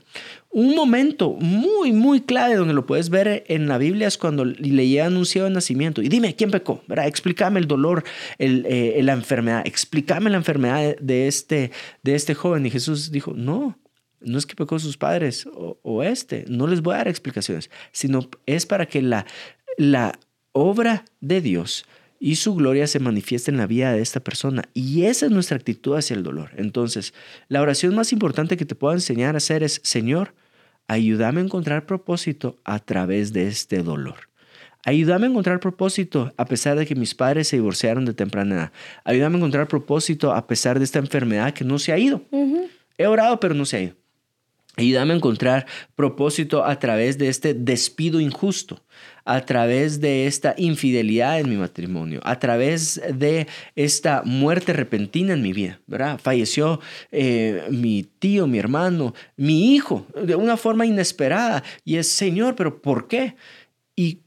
[0.50, 4.88] Un momento muy, muy clave donde lo puedes ver en la Biblia es cuando le
[4.88, 6.02] llega anunciado el nacimiento.
[6.02, 6.84] Y dime, ¿quién pecó?
[6.88, 7.08] ¿Verdad?
[7.08, 8.04] Explícame el dolor,
[8.38, 9.62] el, eh, la enfermedad.
[9.66, 11.72] Explícame la enfermedad de este,
[12.04, 12.66] de este joven.
[12.66, 13.80] Y Jesús dijo, no,
[14.20, 16.44] no es que pecó sus padres o, o, este.
[16.50, 19.26] No les voy a dar explicaciones, sino es para que la,
[19.78, 20.20] la
[20.52, 21.86] obra de Dios
[22.24, 24.62] y su gloria se manifiesta en la vida de esta persona.
[24.76, 26.52] Y esa es nuestra actitud hacia el dolor.
[26.56, 27.16] Entonces,
[27.48, 30.36] la oración más importante que te puedo enseñar a hacer es, Señor,
[30.88, 34.30] ayúdame a encontrar propósito a través de este dolor.
[34.86, 38.72] Ayúdame a encontrar propósito a pesar de que mis padres se divorciaron de temprana edad.
[39.04, 42.22] Ayúdame a encontrar propósito a pesar de esta enfermedad que no se ha ido.
[43.00, 43.96] He orado, pero no se ha ido.
[44.78, 48.82] Ayúdame a encontrar propósito a través de este despido injusto,
[49.26, 55.42] a través de esta infidelidad en mi matrimonio, a través de esta muerte repentina en
[55.42, 56.20] mi vida, ¿verdad?
[56.24, 56.80] Falleció
[57.12, 61.64] eh, mi tío, mi hermano, mi hijo, de una forma inesperada.
[61.84, 63.36] Y es, Señor, pero ¿por qué?
[63.96, 64.22] Y,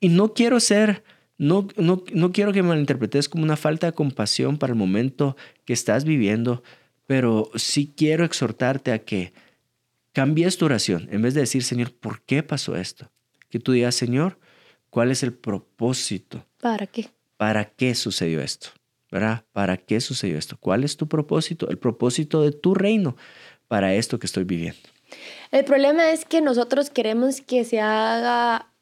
[0.00, 1.02] y no quiero ser...
[1.38, 5.36] No, no, no quiero que me malinterpretes como una falta de compasión para el momento
[5.66, 6.62] que estás viviendo,
[7.06, 9.34] pero sí quiero exhortarte a que
[10.16, 11.10] cambies tu oración.
[11.12, 13.10] En vez de decir, Señor, ¿por qué pasó esto?
[13.50, 14.38] Que tú digas, Señor,
[14.88, 16.46] ¿cuál es el propósito?
[16.58, 17.10] ¿Para qué?
[17.36, 18.68] ¿Para qué sucedió esto?
[19.10, 19.44] ¿Verdad?
[19.52, 20.56] ¿Para qué sucedió esto?
[20.58, 21.68] ¿Cuál es tu propósito?
[21.68, 23.14] El propósito de tu reino
[23.68, 24.78] para esto que estoy viviendo.
[25.50, 28.72] El problema es que nosotros queremos que se haga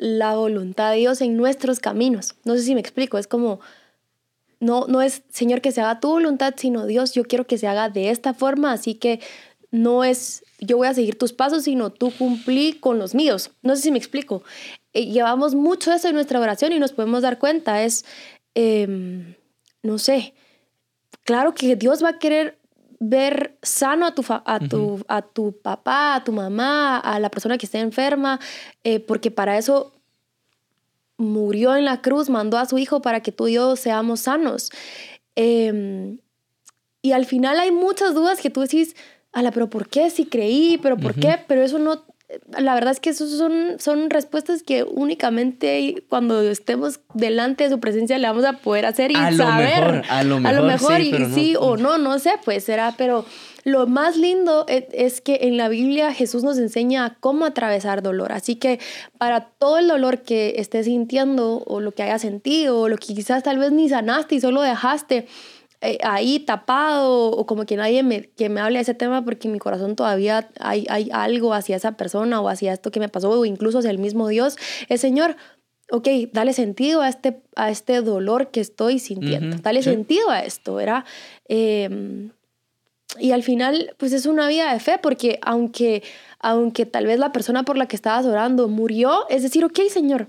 [0.00, 2.34] la voluntad de Dios en nuestros caminos.
[2.44, 3.60] No sé si me explico, es como,
[4.58, 7.68] no, no es, Señor, que se haga tu voluntad, sino Dios, yo quiero que se
[7.68, 9.20] haga de esta forma, así que
[9.70, 13.52] no es yo voy a seguir tus pasos, sino tú cumplí con los míos.
[13.62, 14.42] No sé si me explico.
[14.92, 17.82] Eh, llevamos mucho eso en nuestra oración y nos podemos dar cuenta.
[17.82, 18.04] Es,
[18.54, 19.34] em,
[19.82, 20.34] no sé,
[21.24, 22.58] claro que Dios va a querer
[23.00, 27.56] ver sano a tu, a, tu, a tu papá, a tu mamá, a la persona
[27.56, 28.40] que esté enferma,
[28.82, 29.94] eh, porque para eso
[31.16, 34.70] murió en la cruz, mandó a su hijo para que tú y yo seamos sanos.
[35.36, 36.18] Em,
[37.02, 38.96] y al final hay muchas dudas que tú decís,
[39.32, 40.10] ala, pero ¿por qué?
[40.10, 41.38] Sí creí, pero ¿por qué?
[41.46, 42.04] Pero eso no,
[42.58, 47.80] la verdad es que eso son, son respuestas que únicamente cuando estemos delante de su
[47.80, 49.80] presencia le vamos a poder hacer y a saber.
[49.80, 52.32] Lo mejor, a lo mejor, a lo mejor sí, y sí o no, no sé,
[52.44, 53.24] pues será, pero
[53.64, 58.32] lo más lindo e, es que en la Biblia Jesús nos enseña cómo atravesar dolor.
[58.32, 58.78] Así que
[59.16, 63.14] para todo el dolor que estés sintiendo o lo que hayas sentido o lo que
[63.14, 65.26] quizás tal vez ni sanaste y solo dejaste,
[65.80, 69.46] eh, ahí tapado o como que nadie me, que me hable de ese tema porque
[69.46, 73.08] en mi corazón todavía hay, hay algo hacia esa persona o hacia esto que me
[73.08, 74.56] pasó o incluso hacia el mismo Dios,
[74.88, 75.36] el Señor,
[75.90, 80.74] ok, dale sentido a este, a este dolor que estoy sintiendo, dale sentido a esto,
[80.74, 81.04] ¿verdad?
[81.46, 82.30] Em,
[83.18, 86.02] y al final, pues es una vida de fe, porque aunque,
[86.40, 90.28] aunque tal vez la persona por la que estabas orando murió, es decir, ok, Señor,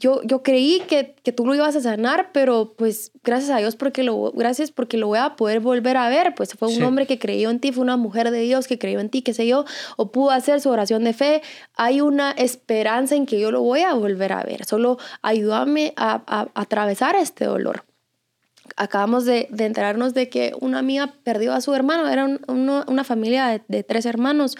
[0.00, 3.76] yo, yo creí que, que, tú lo ibas a sanar, pero pues gracias a Dios
[3.76, 7.06] porque lo, gracias porque lo voy a poder volver a ver, pues fue un hombre
[7.06, 9.46] que creyó en ti, fue una mujer de Dios que creyó en ti, qué sé
[9.46, 9.66] yo,
[9.98, 11.42] o pudo hacer su oración de fe,
[11.76, 16.22] hay una esperanza en que yo lo voy a volver a ver, solo ayúdame a,
[16.26, 17.84] a, atravesar este dolor.
[18.76, 23.48] Acabamos de, de, enterarnos de que una amiga perdió a su hermano, era una familia
[23.48, 24.56] de, de tres hermanos,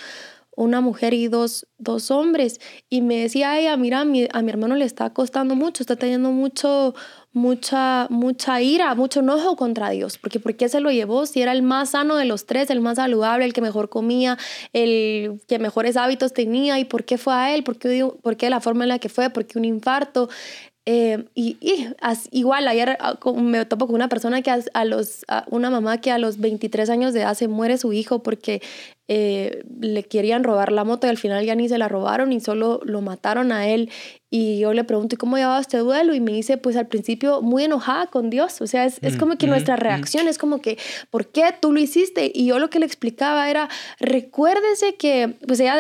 [0.61, 2.61] una mujer y dos, dos hombres.
[2.89, 5.97] Y me decía ella, mira, a mi, a mi hermano le está costando mucho, está
[5.97, 6.95] teniendo mucho,
[7.33, 10.19] mucha, mucha ira, mucho enojo contra Dios.
[10.19, 11.25] Porque ¿por qué se lo llevó?
[11.25, 14.37] Si era el más sano de los tres, el más saludable, el que mejor comía,
[14.75, 16.79] el que mejores hábitos tenía.
[16.79, 17.65] ¿Y por qué fue a él?
[17.65, 19.31] ¿Por qué, la forma en la que fue?
[19.31, 20.29] ¿Por qué un infarto?
[20.87, 21.57] Eh, y,
[22.33, 26.19] igual ayer ah, me topo con una persona que a, los, una mamá que a
[26.19, 28.63] los 23 años de edad se muere su hijo porque
[29.13, 32.39] eh, le querían robar la moto y al final ya ni se la robaron y
[32.39, 33.91] solo lo mataron a él.
[34.33, 36.15] Y yo le pregunto, ¿y cómo llevaba este duelo?
[36.15, 38.61] Y me dice, pues al principio muy enojada con Dios.
[38.61, 40.79] O sea, es, es como que Mm, nuestra mm, reacción es como que,
[41.11, 42.31] ¿por qué tú lo hiciste?
[42.33, 43.69] Y yo lo que le explicaba era,
[43.99, 45.75] recuérdese que, pues ella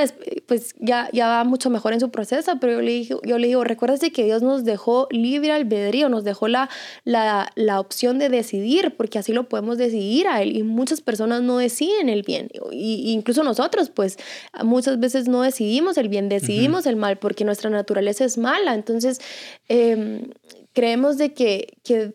[0.46, 3.46] pues ya, ya va mucho mejor en su proceso, pero yo le, dije, yo le
[3.46, 6.68] digo, recuérdese que Dios nos dejó libre albedrío, nos dejó la,
[7.04, 10.56] la, la opción de decidir, porque así lo podemos decidir a Él.
[10.56, 12.48] Y muchas personas no deciden el bien.
[12.72, 14.18] Y, y incluso nosotros, pues
[14.64, 18.74] muchas veces no decidimos el bien, decidimos el mal, porque nuestra naturaleza es mala.
[18.74, 19.20] Entonces,
[19.68, 20.28] eh,
[20.72, 22.12] creemos de que, que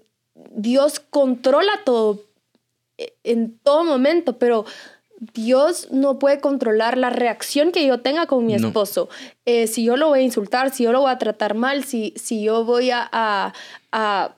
[0.52, 2.22] Dios controla todo
[2.98, 4.66] eh, en todo momento, pero
[5.34, 8.68] Dios no puede controlar la reacción que yo tenga con mi No.
[8.68, 9.08] esposo.
[9.46, 12.14] Eh, si yo lo voy a insultar, si yo lo voy a tratar mal, si,
[12.18, 13.54] si yo voy a, a,
[13.94, 14.36] a-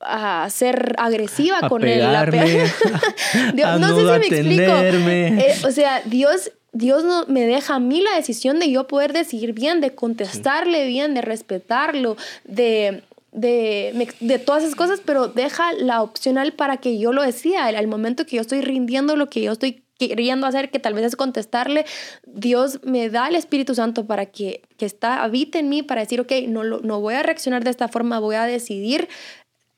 [0.00, 2.02] a ser agresiva A con él.
[2.04, 2.64] a pegarme,
[3.54, 4.72] Dios- a no, no sé si me explico.
[4.72, 5.28] atenderme.
[5.46, 9.12] Eh, o sea, Dios, Dios no, me deja a mí la decisión de yo poder
[9.12, 15.28] decidir bien, de contestarle bien, de respetarlo, de, de, me- de todas esas cosas, pero
[15.28, 17.66] deja la opcional para que yo lo decida.
[17.66, 21.04] Al, momento que yo estoy rindiendo lo que yo estoy queriendo hacer, que tal vez
[21.04, 21.84] es contestarle,
[22.24, 26.22] Dios me da el Espíritu Santo para que, que está, habite en mí, para decir,
[26.22, 29.08] ok, no, no voy a reaccionar de esta forma, voy a decidir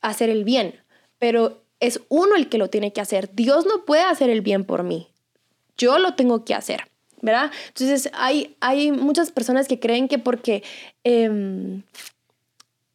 [0.03, 0.75] hacer el bien.
[1.17, 3.31] Pero es uno el que lo tiene que hacer.
[3.33, 5.07] Dios no puede hacer el bien por mí
[5.77, 6.87] yo lo tengo que hacer,
[7.21, 7.51] ¿verdad?
[7.67, 10.63] Entonces hay, hay muchas personas que creen que porque,
[11.03, 11.83] em,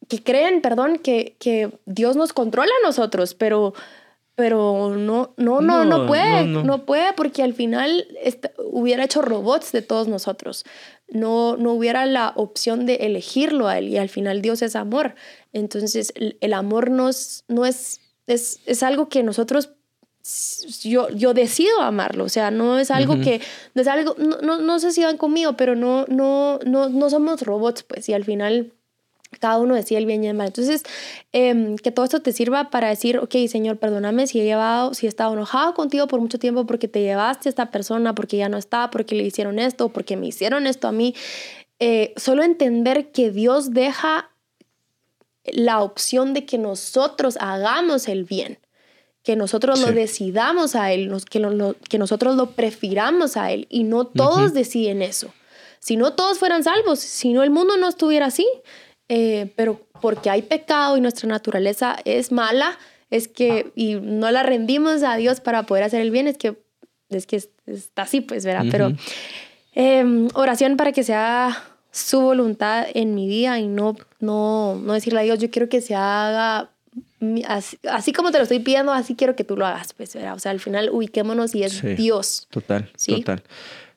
[0.07, 3.73] que creen, perdón, que, que Dios nos controla a nosotros, pero,
[4.39, 6.85] pero no, no, no, no, No, puede, no, no, no.
[6.85, 10.63] puede porque al final est- hubiera hecho robots de todos nosotros.
[11.09, 15.15] No, no hubiera la opción de elegirlo a él y al final Dios es amor.
[15.51, 19.71] Entonces el, el amor nos, no es, es, es algo que nosotros
[20.83, 23.23] yo, yo decido amarlo, o sea, no es algo Ujú.
[23.23, 23.41] que,
[23.73, 27.09] no es algo, no, no, no sé si van conmigo, pero no, no, no, no
[27.09, 28.71] somos robots, pues, y al final
[29.39, 30.47] cada uno decide el bien y el mal.
[30.47, 30.83] Entonces,
[31.31, 35.05] em, que todo esto te sirva para decir, ok, Señor, perdóname si he llevado, si
[35.05, 38.49] he estado enojado contigo por mucho tiempo porque te llevaste a esta persona, porque ya
[38.49, 41.13] no está, porque le hicieron esto, porque me hicieron esto a mí.
[41.79, 44.29] Eh, solo entender que Dios deja
[45.45, 48.57] la opción de que nosotros hagamos el bien
[49.21, 53.67] que nosotros lo decidamos a Él, que, lo- lo- que nosotros lo prefiramos a Él
[53.69, 54.53] y no todos Ujú.
[54.53, 55.33] deciden eso.
[55.79, 58.47] Si no todos fueran salvos, si no el mundo no estuviera así,
[59.09, 62.77] eh, pero porque hay pecado y nuestra naturaleza es mala,
[63.09, 66.57] es que, y no la rendimos a Dios para poder hacer el bien, es que,
[67.09, 68.65] es que es- está así, pues, ¿verdad?
[68.71, 68.97] Pero Ujú.
[69.75, 75.19] eh, oración para que sea su voluntad en mi vida y no, no, no decirle
[75.21, 76.69] a Dios, yo quiero que se haga
[77.47, 80.35] así, así como te lo estoy pidiendo, así quiero que tú lo hagas, pues, ¿verdad?
[80.35, 81.95] O sea, al final ubiquémonos y es Sí.
[81.95, 82.47] Dios.
[82.51, 83.15] Total, ¿Sí?
[83.17, 83.43] total.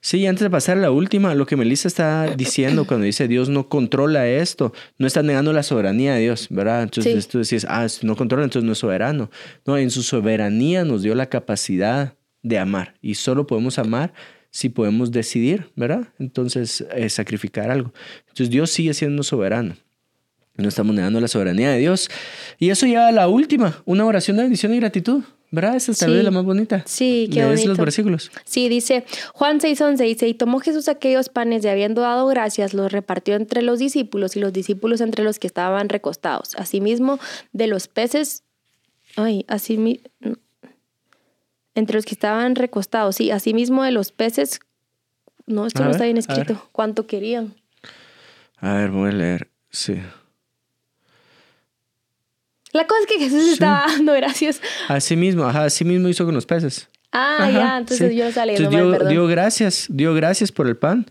[0.05, 3.49] Sí, antes de pasar a la última, lo que Melissa está diciendo cuando dice Dios
[3.49, 6.83] no controla esto, no está negando la soberanía de Dios, ¿verdad?
[6.83, 7.31] Entonces Sí.
[7.31, 9.31] tú decís, ah, no controla, entonces no es soberano.
[9.65, 14.13] No, en su soberanía nos dio la capacidad de amar y solo podemos amar
[14.51, 16.09] si podemos decidir, ¿verdad?
[16.19, 17.93] Entonces, eh, sacrificar algo.
[18.23, 19.77] Entonces Dios sigue siendo soberano.
[20.57, 22.11] No estamos negando la soberanía de Dios.
[22.59, 25.77] Y eso lleva a la última, una oración de bendición y gratitud, ¿verdad?
[25.77, 26.15] Esta es tal Sí.
[26.17, 26.83] vez la más bonita.
[26.87, 27.69] Sí, qué Lees bonito.
[27.69, 28.31] los versículos.
[28.45, 32.91] Sí, dice Juan 6:11, dice, y tomó Jesús aquellos panes y habiendo dado gracias, los
[32.91, 36.57] repartió entre los discípulos y los discípulos entre los que estaban recostados.
[36.57, 37.21] Asimismo,
[37.53, 38.43] de los peces,
[39.17, 40.01] ay, así mi-
[41.75, 44.61] entre los que estaban recostados, sí, asimismo de los peces,
[45.47, 47.55] no, esto A no ver, está bien escrito, cuánto querían.
[48.59, 49.49] A ver, voy a leer.
[49.71, 49.97] Sí.
[52.73, 53.53] La cosa es que Jesús Sí.
[53.53, 54.61] estaba dando gracias.
[54.89, 56.89] Así mismo, ajá, así mismo hizo con los peces.
[57.15, 58.17] Ah, Ajá, ya, entonces sí.
[58.17, 61.05] yo no leyendo Entonces dio, dio gracias, dio gracias por el pan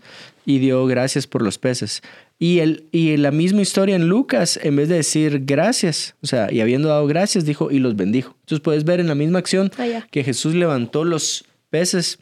[0.44, 2.02] y dio gracias por los peces.
[2.40, 6.52] Y, el, y la misma historia en Lucas, en vez de decir gracias, o sea,
[6.52, 8.34] y habiendo dado gracias, dijo y los bendijo.
[8.40, 12.18] Entonces puedes ver en la misma acción Ah, que Jesús levantó los peces,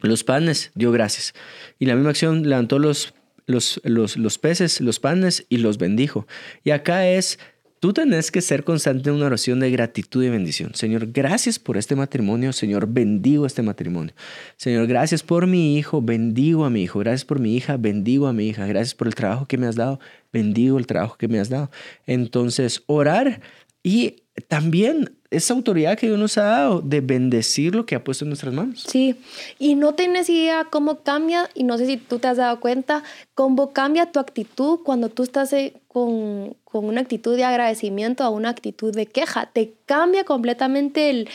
[0.00, 1.32] los panes, dio gracias.
[1.78, 3.14] Y la misma acción levantó los,
[3.46, 6.26] los, los, los peces, los panes y los bendijo.
[6.62, 7.38] Y acá es,
[7.80, 10.74] tú tenés que ser constante en una oración de gratitud y bendición.
[10.74, 12.52] Señor, gracias por este matrimonio.
[12.52, 14.14] Señor, bendigo este matrimonio.
[14.56, 16.98] Señor, gracias por mi hijo, bendigo a mi hijo.
[16.98, 18.66] Gracias por mi hija, bendigo a mi hija.
[18.66, 20.00] Gracias por el trabajo que me has dado,
[20.32, 21.70] bendigo el trabajo que me has dado.
[22.06, 23.40] Entonces, orar
[23.82, 28.24] y también esa autoridad que Dios nos ha dado de bendecir lo que ha puesto
[28.24, 28.84] en nuestras manos.
[28.86, 29.16] Sí,
[29.58, 33.02] y no tienes idea cómo cambia, y no sé si tú te has dado cuenta,
[33.34, 35.74] cómo cambia tu actitud cuando tú estás eh,
[36.06, 39.50] con, una actitud de agradecimiento a una actitud de queja.
[39.52, 41.28] Te cambia completamente el,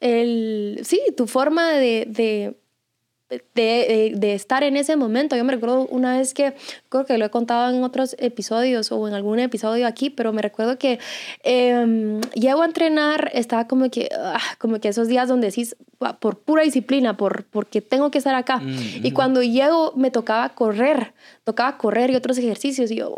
[0.00, 2.56] el sí, tu forma de,
[3.28, 5.36] de, de, estar en ese momento.
[5.36, 6.54] Yo me recuerdo una vez que,
[6.88, 10.40] creo que lo he contado en otros episodios o en algún episodio aquí, pero me
[10.40, 10.98] recuerdo que
[11.42, 15.76] eh, llego a entrenar, estaba como que, ah, como que esos días donde decís,
[16.20, 18.58] por pura disciplina, por, porque tengo que estar acá.
[18.58, 21.12] Mm, y cuando llego me tocaba correr,
[21.44, 23.14] tocaba correr y otros ejercicios y yo,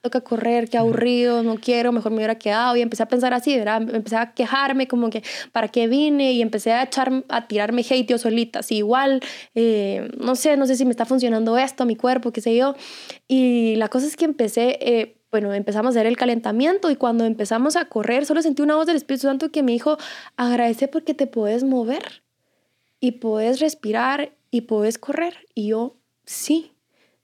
[0.00, 2.76] toca correr, qué aburrido, no quiero, mejor me hubiera quedado.
[2.76, 3.82] Y empecé a pensar así, ¿verdad?
[3.82, 6.32] Empecé a quejarme como que, ¿para qué vine?
[6.32, 9.20] Y empecé a echar, a tirarme hate yo solita, así igual
[9.54, 12.56] eh, no sé, no sé si me está funcionando esto a mi cuerpo, qué sé
[12.56, 12.74] yo.
[13.28, 17.24] Y la cosa es que empecé, eh, bueno, empezamos a hacer el calentamiento y cuando
[17.24, 19.96] empezamos a correr, solo sentí una voz del Espíritu Santo que me dijo,
[20.36, 22.22] agradece porque te puedes mover
[23.00, 25.34] y puedes respirar y puedes correr.
[25.54, 26.72] Y yo, sí,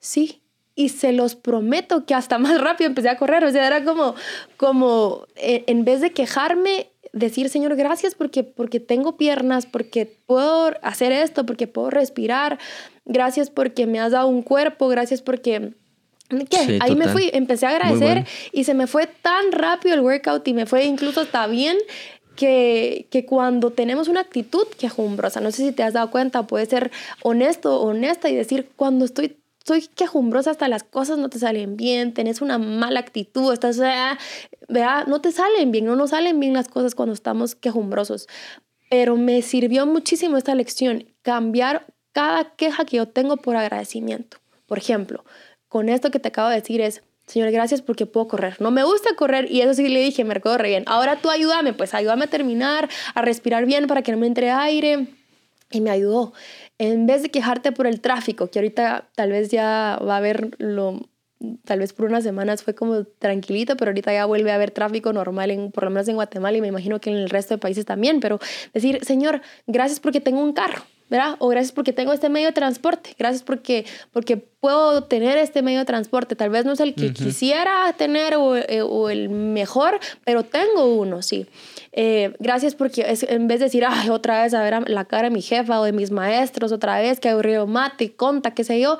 [0.00, 0.42] sí.
[0.74, 3.44] Y se los prometo que hasta más rápido empecé a correr.
[3.44, 4.16] O sea, era como,
[4.56, 10.72] como eh, en vez de quejarme, decir, Señor, gracias porque, porque tengo piernas, porque puedo
[10.82, 12.58] hacer esto, porque puedo respirar,
[13.04, 15.72] gracias porque me has dado un cuerpo, gracias porque...
[16.50, 16.78] ¿Qué?
[16.82, 20.52] Ahí me fui, empecé a agradecer y se me fue tan rápido el workout y
[20.52, 21.78] me fue incluso tan bien
[22.36, 26.66] que, que, cuando tenemos una actitud quejumbrosa, no sé si te has dado cuenta, puede
[26.66, 26.90] ser
[27.22, 29.38] honesto honesta y decir, cuando estoy
[29.68, 35.04] soy quejumbrosa hasta las cosas no te salen bien, tenés una mala actitud, estás, vea,
[35.06, 38.28] no te salen bien, no nos salen bien las cosas cuando estamos quejumbrosos.
[38.90, 44.38] Pero me sirvió muchísimo esta lección, cambiar cada queja que yo tengo por agradecimiento.
[44.66, 45.24] Por ejemplo,
[45.68, 48.56] con esto que te acabo de decir es, Señor, gracias porque puedo correr.
[48.58, 50.84] No me gusta correr y eso sí le dije, me corre bien.
[50.86, 54.50] Ahora tú ayúdame, pues ayúdame a terminar, a respirar bien para que no me entre
[54.50, 55.08] aire.
[55.70, 56.32] Y me ayudó
[56.78, 60.50] en vez de quejarte por el tráfico, que ahorita tal vez ya va a haber
[60.58, 61.08] lo,
[61.64, 65.12] tal vez por unas semanas fue como tranquilito, pero ahorita ya vuelve a haber tráfico
[65.12, 67.58] normal, en, por lo menos en Guatemala y me imagino que en el resto de
[67.58, 68.38] países también, pero
[68.72, 70.82] decir, Señor, gracias porque tengo un carro.
[71.10, 71.36] ¿Verdad?
[71.38, 75.80] O gracias porque tengo este medio de transporte, gracias porque, porque puedo tener este medio
[75.80, 76.36] de transporte.
[76.36, 80.96] Tal vez no es el que quisiera tener o, eh, o, el mejor, pero tengo
[80.96, 81.46] uno, sí.
[81.92, 85.28] Eh, gracias porque es, en vez de decir, Ay, otra vez a ver la cara
[85.28, 88.80] de mi jefa o de mis maestros, otra vez que aburrido mate, conta, qué sé
[88.80, 88.98] yo,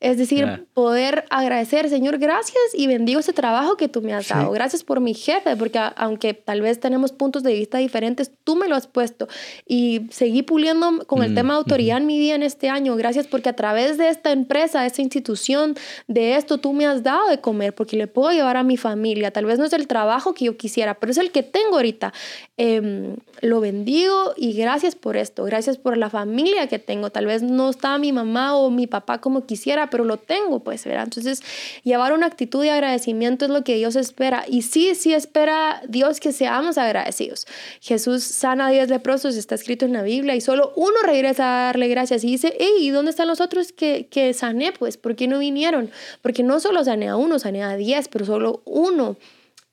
[0.00, 4.50] es decir, poder agradecer, Señor, gracias y bendigo ese trabajo que tú me has dado.
[4.50, 8.66] Gracias por mi jefe, porque aunque tal vez tenemos puntos de vista diferentes, tú me
[8.66, 9.28] lo has puesto.
[9.66, 12.96] Y seguí puliendo con el mm, tema de autoridad en mi vida en este año.
[12.96, 15.76] Gracias porque a través de esta empresa, de esta institución,
[16.08, 19.32] de esto, tú me has dado de comer, porque le puedo llevar a mi familia.
[19.32, 22.14] Tal vez no es el trabajo que yo quisiera, pero es el que tengo ahorita.
[22.56, 25.44] Em, lo bendigo y gracias por esto.
[25.44, 27.10] Gracias por la familia que tengo.
[27.10, 30.84] Tal vez no está mi mamá o mi papá como quisiera, pero lo tengo, pues,
[30.84, 31.04] ¿verdad?
[31.04, 31.42] Entonces,
[31.82, 34.44] llevar una actitud de agradecimiento es lo que Dios espera.
[34.48, 37.46] Y sí, sí espera Dios que seamos agradecidos.
[37.80, 41.64] Jesús sana a 10 leprosos, está escrito en la Biblia, y solo uno regresa a
[41.66, 44.72] darle gracias y dice, hey, ¿y dónde están los otros que, que sané?
[44.72, 45.90] Pues, ¿por qué no vinieron?
[46.22, 49.16] Porque no solo sané a uno, sané a 10, pero solo uno.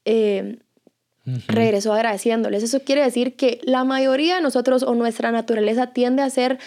[0.05, 0.57] Eh,
[1.47, 2.63] regresó agradeciéndoles.
[2.63, 6.59] Eso quiere decir que la mayoría de nosotros o nuestra naturaleza tiende a ser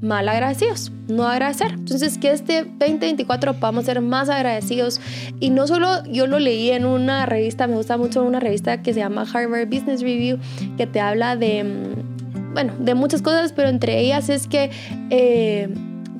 [0.00, 1.72] mal agradecidos, no agradecer.
[1.72, 5.00] Entonces, que este 2024 podamos ser más agradecidos.
[5.40, 8.94] Y no solo yo lo leí en una revista, me gusta mucho una revista que
[8.94, 10.38] se llama Harvard Business Review,
[10.76, 14.70] que te habla de, mm, bueno, de muchas cosas, pero entre ellas es que...
[15.10, 15.68] Eh,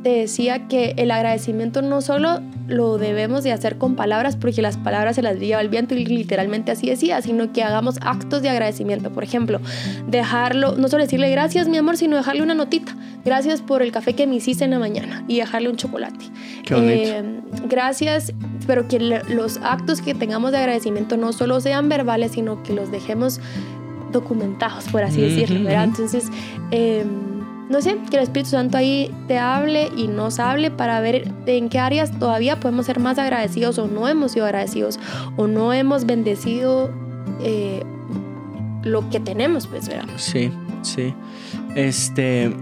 [0.03, 4.77] te decía que el agradecimiento no solo lo debemos de hacer con palabras porque las
[4.77, 8.51] palabras se las lleva el viento y literalmente así decía, sino que hagamos actos de
[8.51, 9.11] agradecimiento.
[9.11, 9.61] Por ejemplo,
[10.07, 12.95] dejarlo, no solo decirle gracias mi amor, sino dejarle una notita.
[13.25, 16.27] Gracias por el café que me hiciste en la mañana y dejarle un chocolate.
[16.71, 18.33] Eh, gracias,
[18.67, 22.91] pero que los actos que tengamos de agradecimiento no solo sean verbales, sino que los
[22.93, 23.41] dejemos
[24.13, 25.85] documentados, por así decirlo, ¿verdad?
[25.85, 26.31] Entonces,
[26.71, 27.05] eh,
[27.69, 31.69] no sé, que el Espíritu Santo ahí te hable y nos hable para ver en
[31.69, 34.99] qué áreas todavía podemos ser más agradecidos o no hemos sido agradecidos
[35.37, 36.91] o no hemos bendecido
[37.43, 37.83] eh,
[38.83, 40.09] lo que tenemos, pues, ¿verdad?
[40.17, 40.51] Sí,
[40.83, 41.15] sí.
[41.75, 42.53] Este.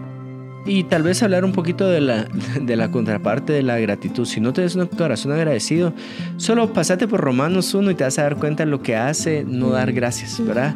[0.69, 2.25] Y tal vez hablar un poquito de la,
[2.61, 4.27] de la contraparte de la gratitud.
[4.27, 5.93] Si no tienes un corazón agradecido,
[6.39, 9.45] solo pasate por Romanos 1 y te vas a dar cuenta de lo que hace
[9.47, 10.75] no dar gracias, ¿verdad?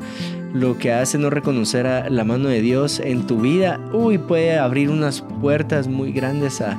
[0.53, 4.59] Lo que hace no reconocer a la mano de Dios en tu vida, uy, puede
[4.59, 6.79] abrir unas puertas muy grandes a,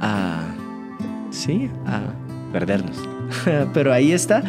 [0.00, 0.54] a
[1.30, 2.00] sí, a
[2.52, 3.09] perdernos.
[3.74, 4.42] pero ahí está.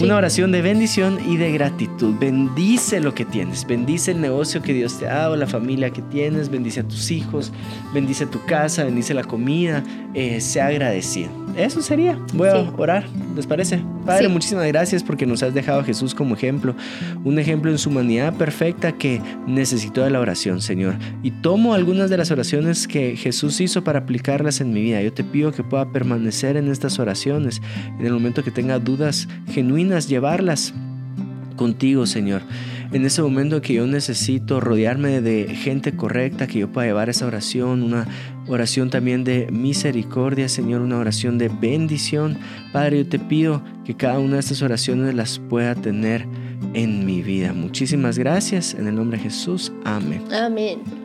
[0.00, 2.14] Una oración de bendición y de gratitud.
[2.18, 3.66] Bendice lo que tienes.
[3.66, 6.48] Bendice el negocio que Dios te ha dado, la familia que tienes.
[6.48, 7.52] Bendice a tus hijos.
[7.94, 8.84] Bendice tu casa.
[8.84, 9.82] Bendice la comida.
[10.14, 11.30] Eh, sea agradecido.
[11.56, 12.18] Eso sería.
[12.34, 13.04] Voy a orar.
[13.36, 13.82] ¿Les parece?
[14.06, 16.74] Padre, muchísimas gracias porque nos has dejado a Jesús como ejemplo.
[17.24, 20.96] Un ejemplo en su humanidad perfecta que necesitó de la oración, Señor.
[21.22, 25.02] Y tomo algunas de las oraciones que Jesús hizo para aplicarlas en mi vida.
[25.02, 27.60] Yo te pido que pueda permanecer en estas oraciones.
[27.98, 30.72] En el momento que tenga dudas genuinas, llevarlas
[31.56, 32.42] contigo, Señor.
[32.92, 37.26] En ese momento que yo necesito rodearme de gente correcta, que yo pueda llevar esa
[37.26, 38.06] oración, una
[38.46, 42.38] oración también de misericordia, Señor, una oración de bendición.
[42.72, 46.26] Padre, yo te pido que cada una de estas oraciones las pueda tener
[46.74, 47.52] en mi vida.
[47.52, 48.74] Muchísimas gracias.
[48.74, 49.72] En el nombre de Jesús.
[49.84, 50.22] Amén.
[50.32, 51.01] Amén.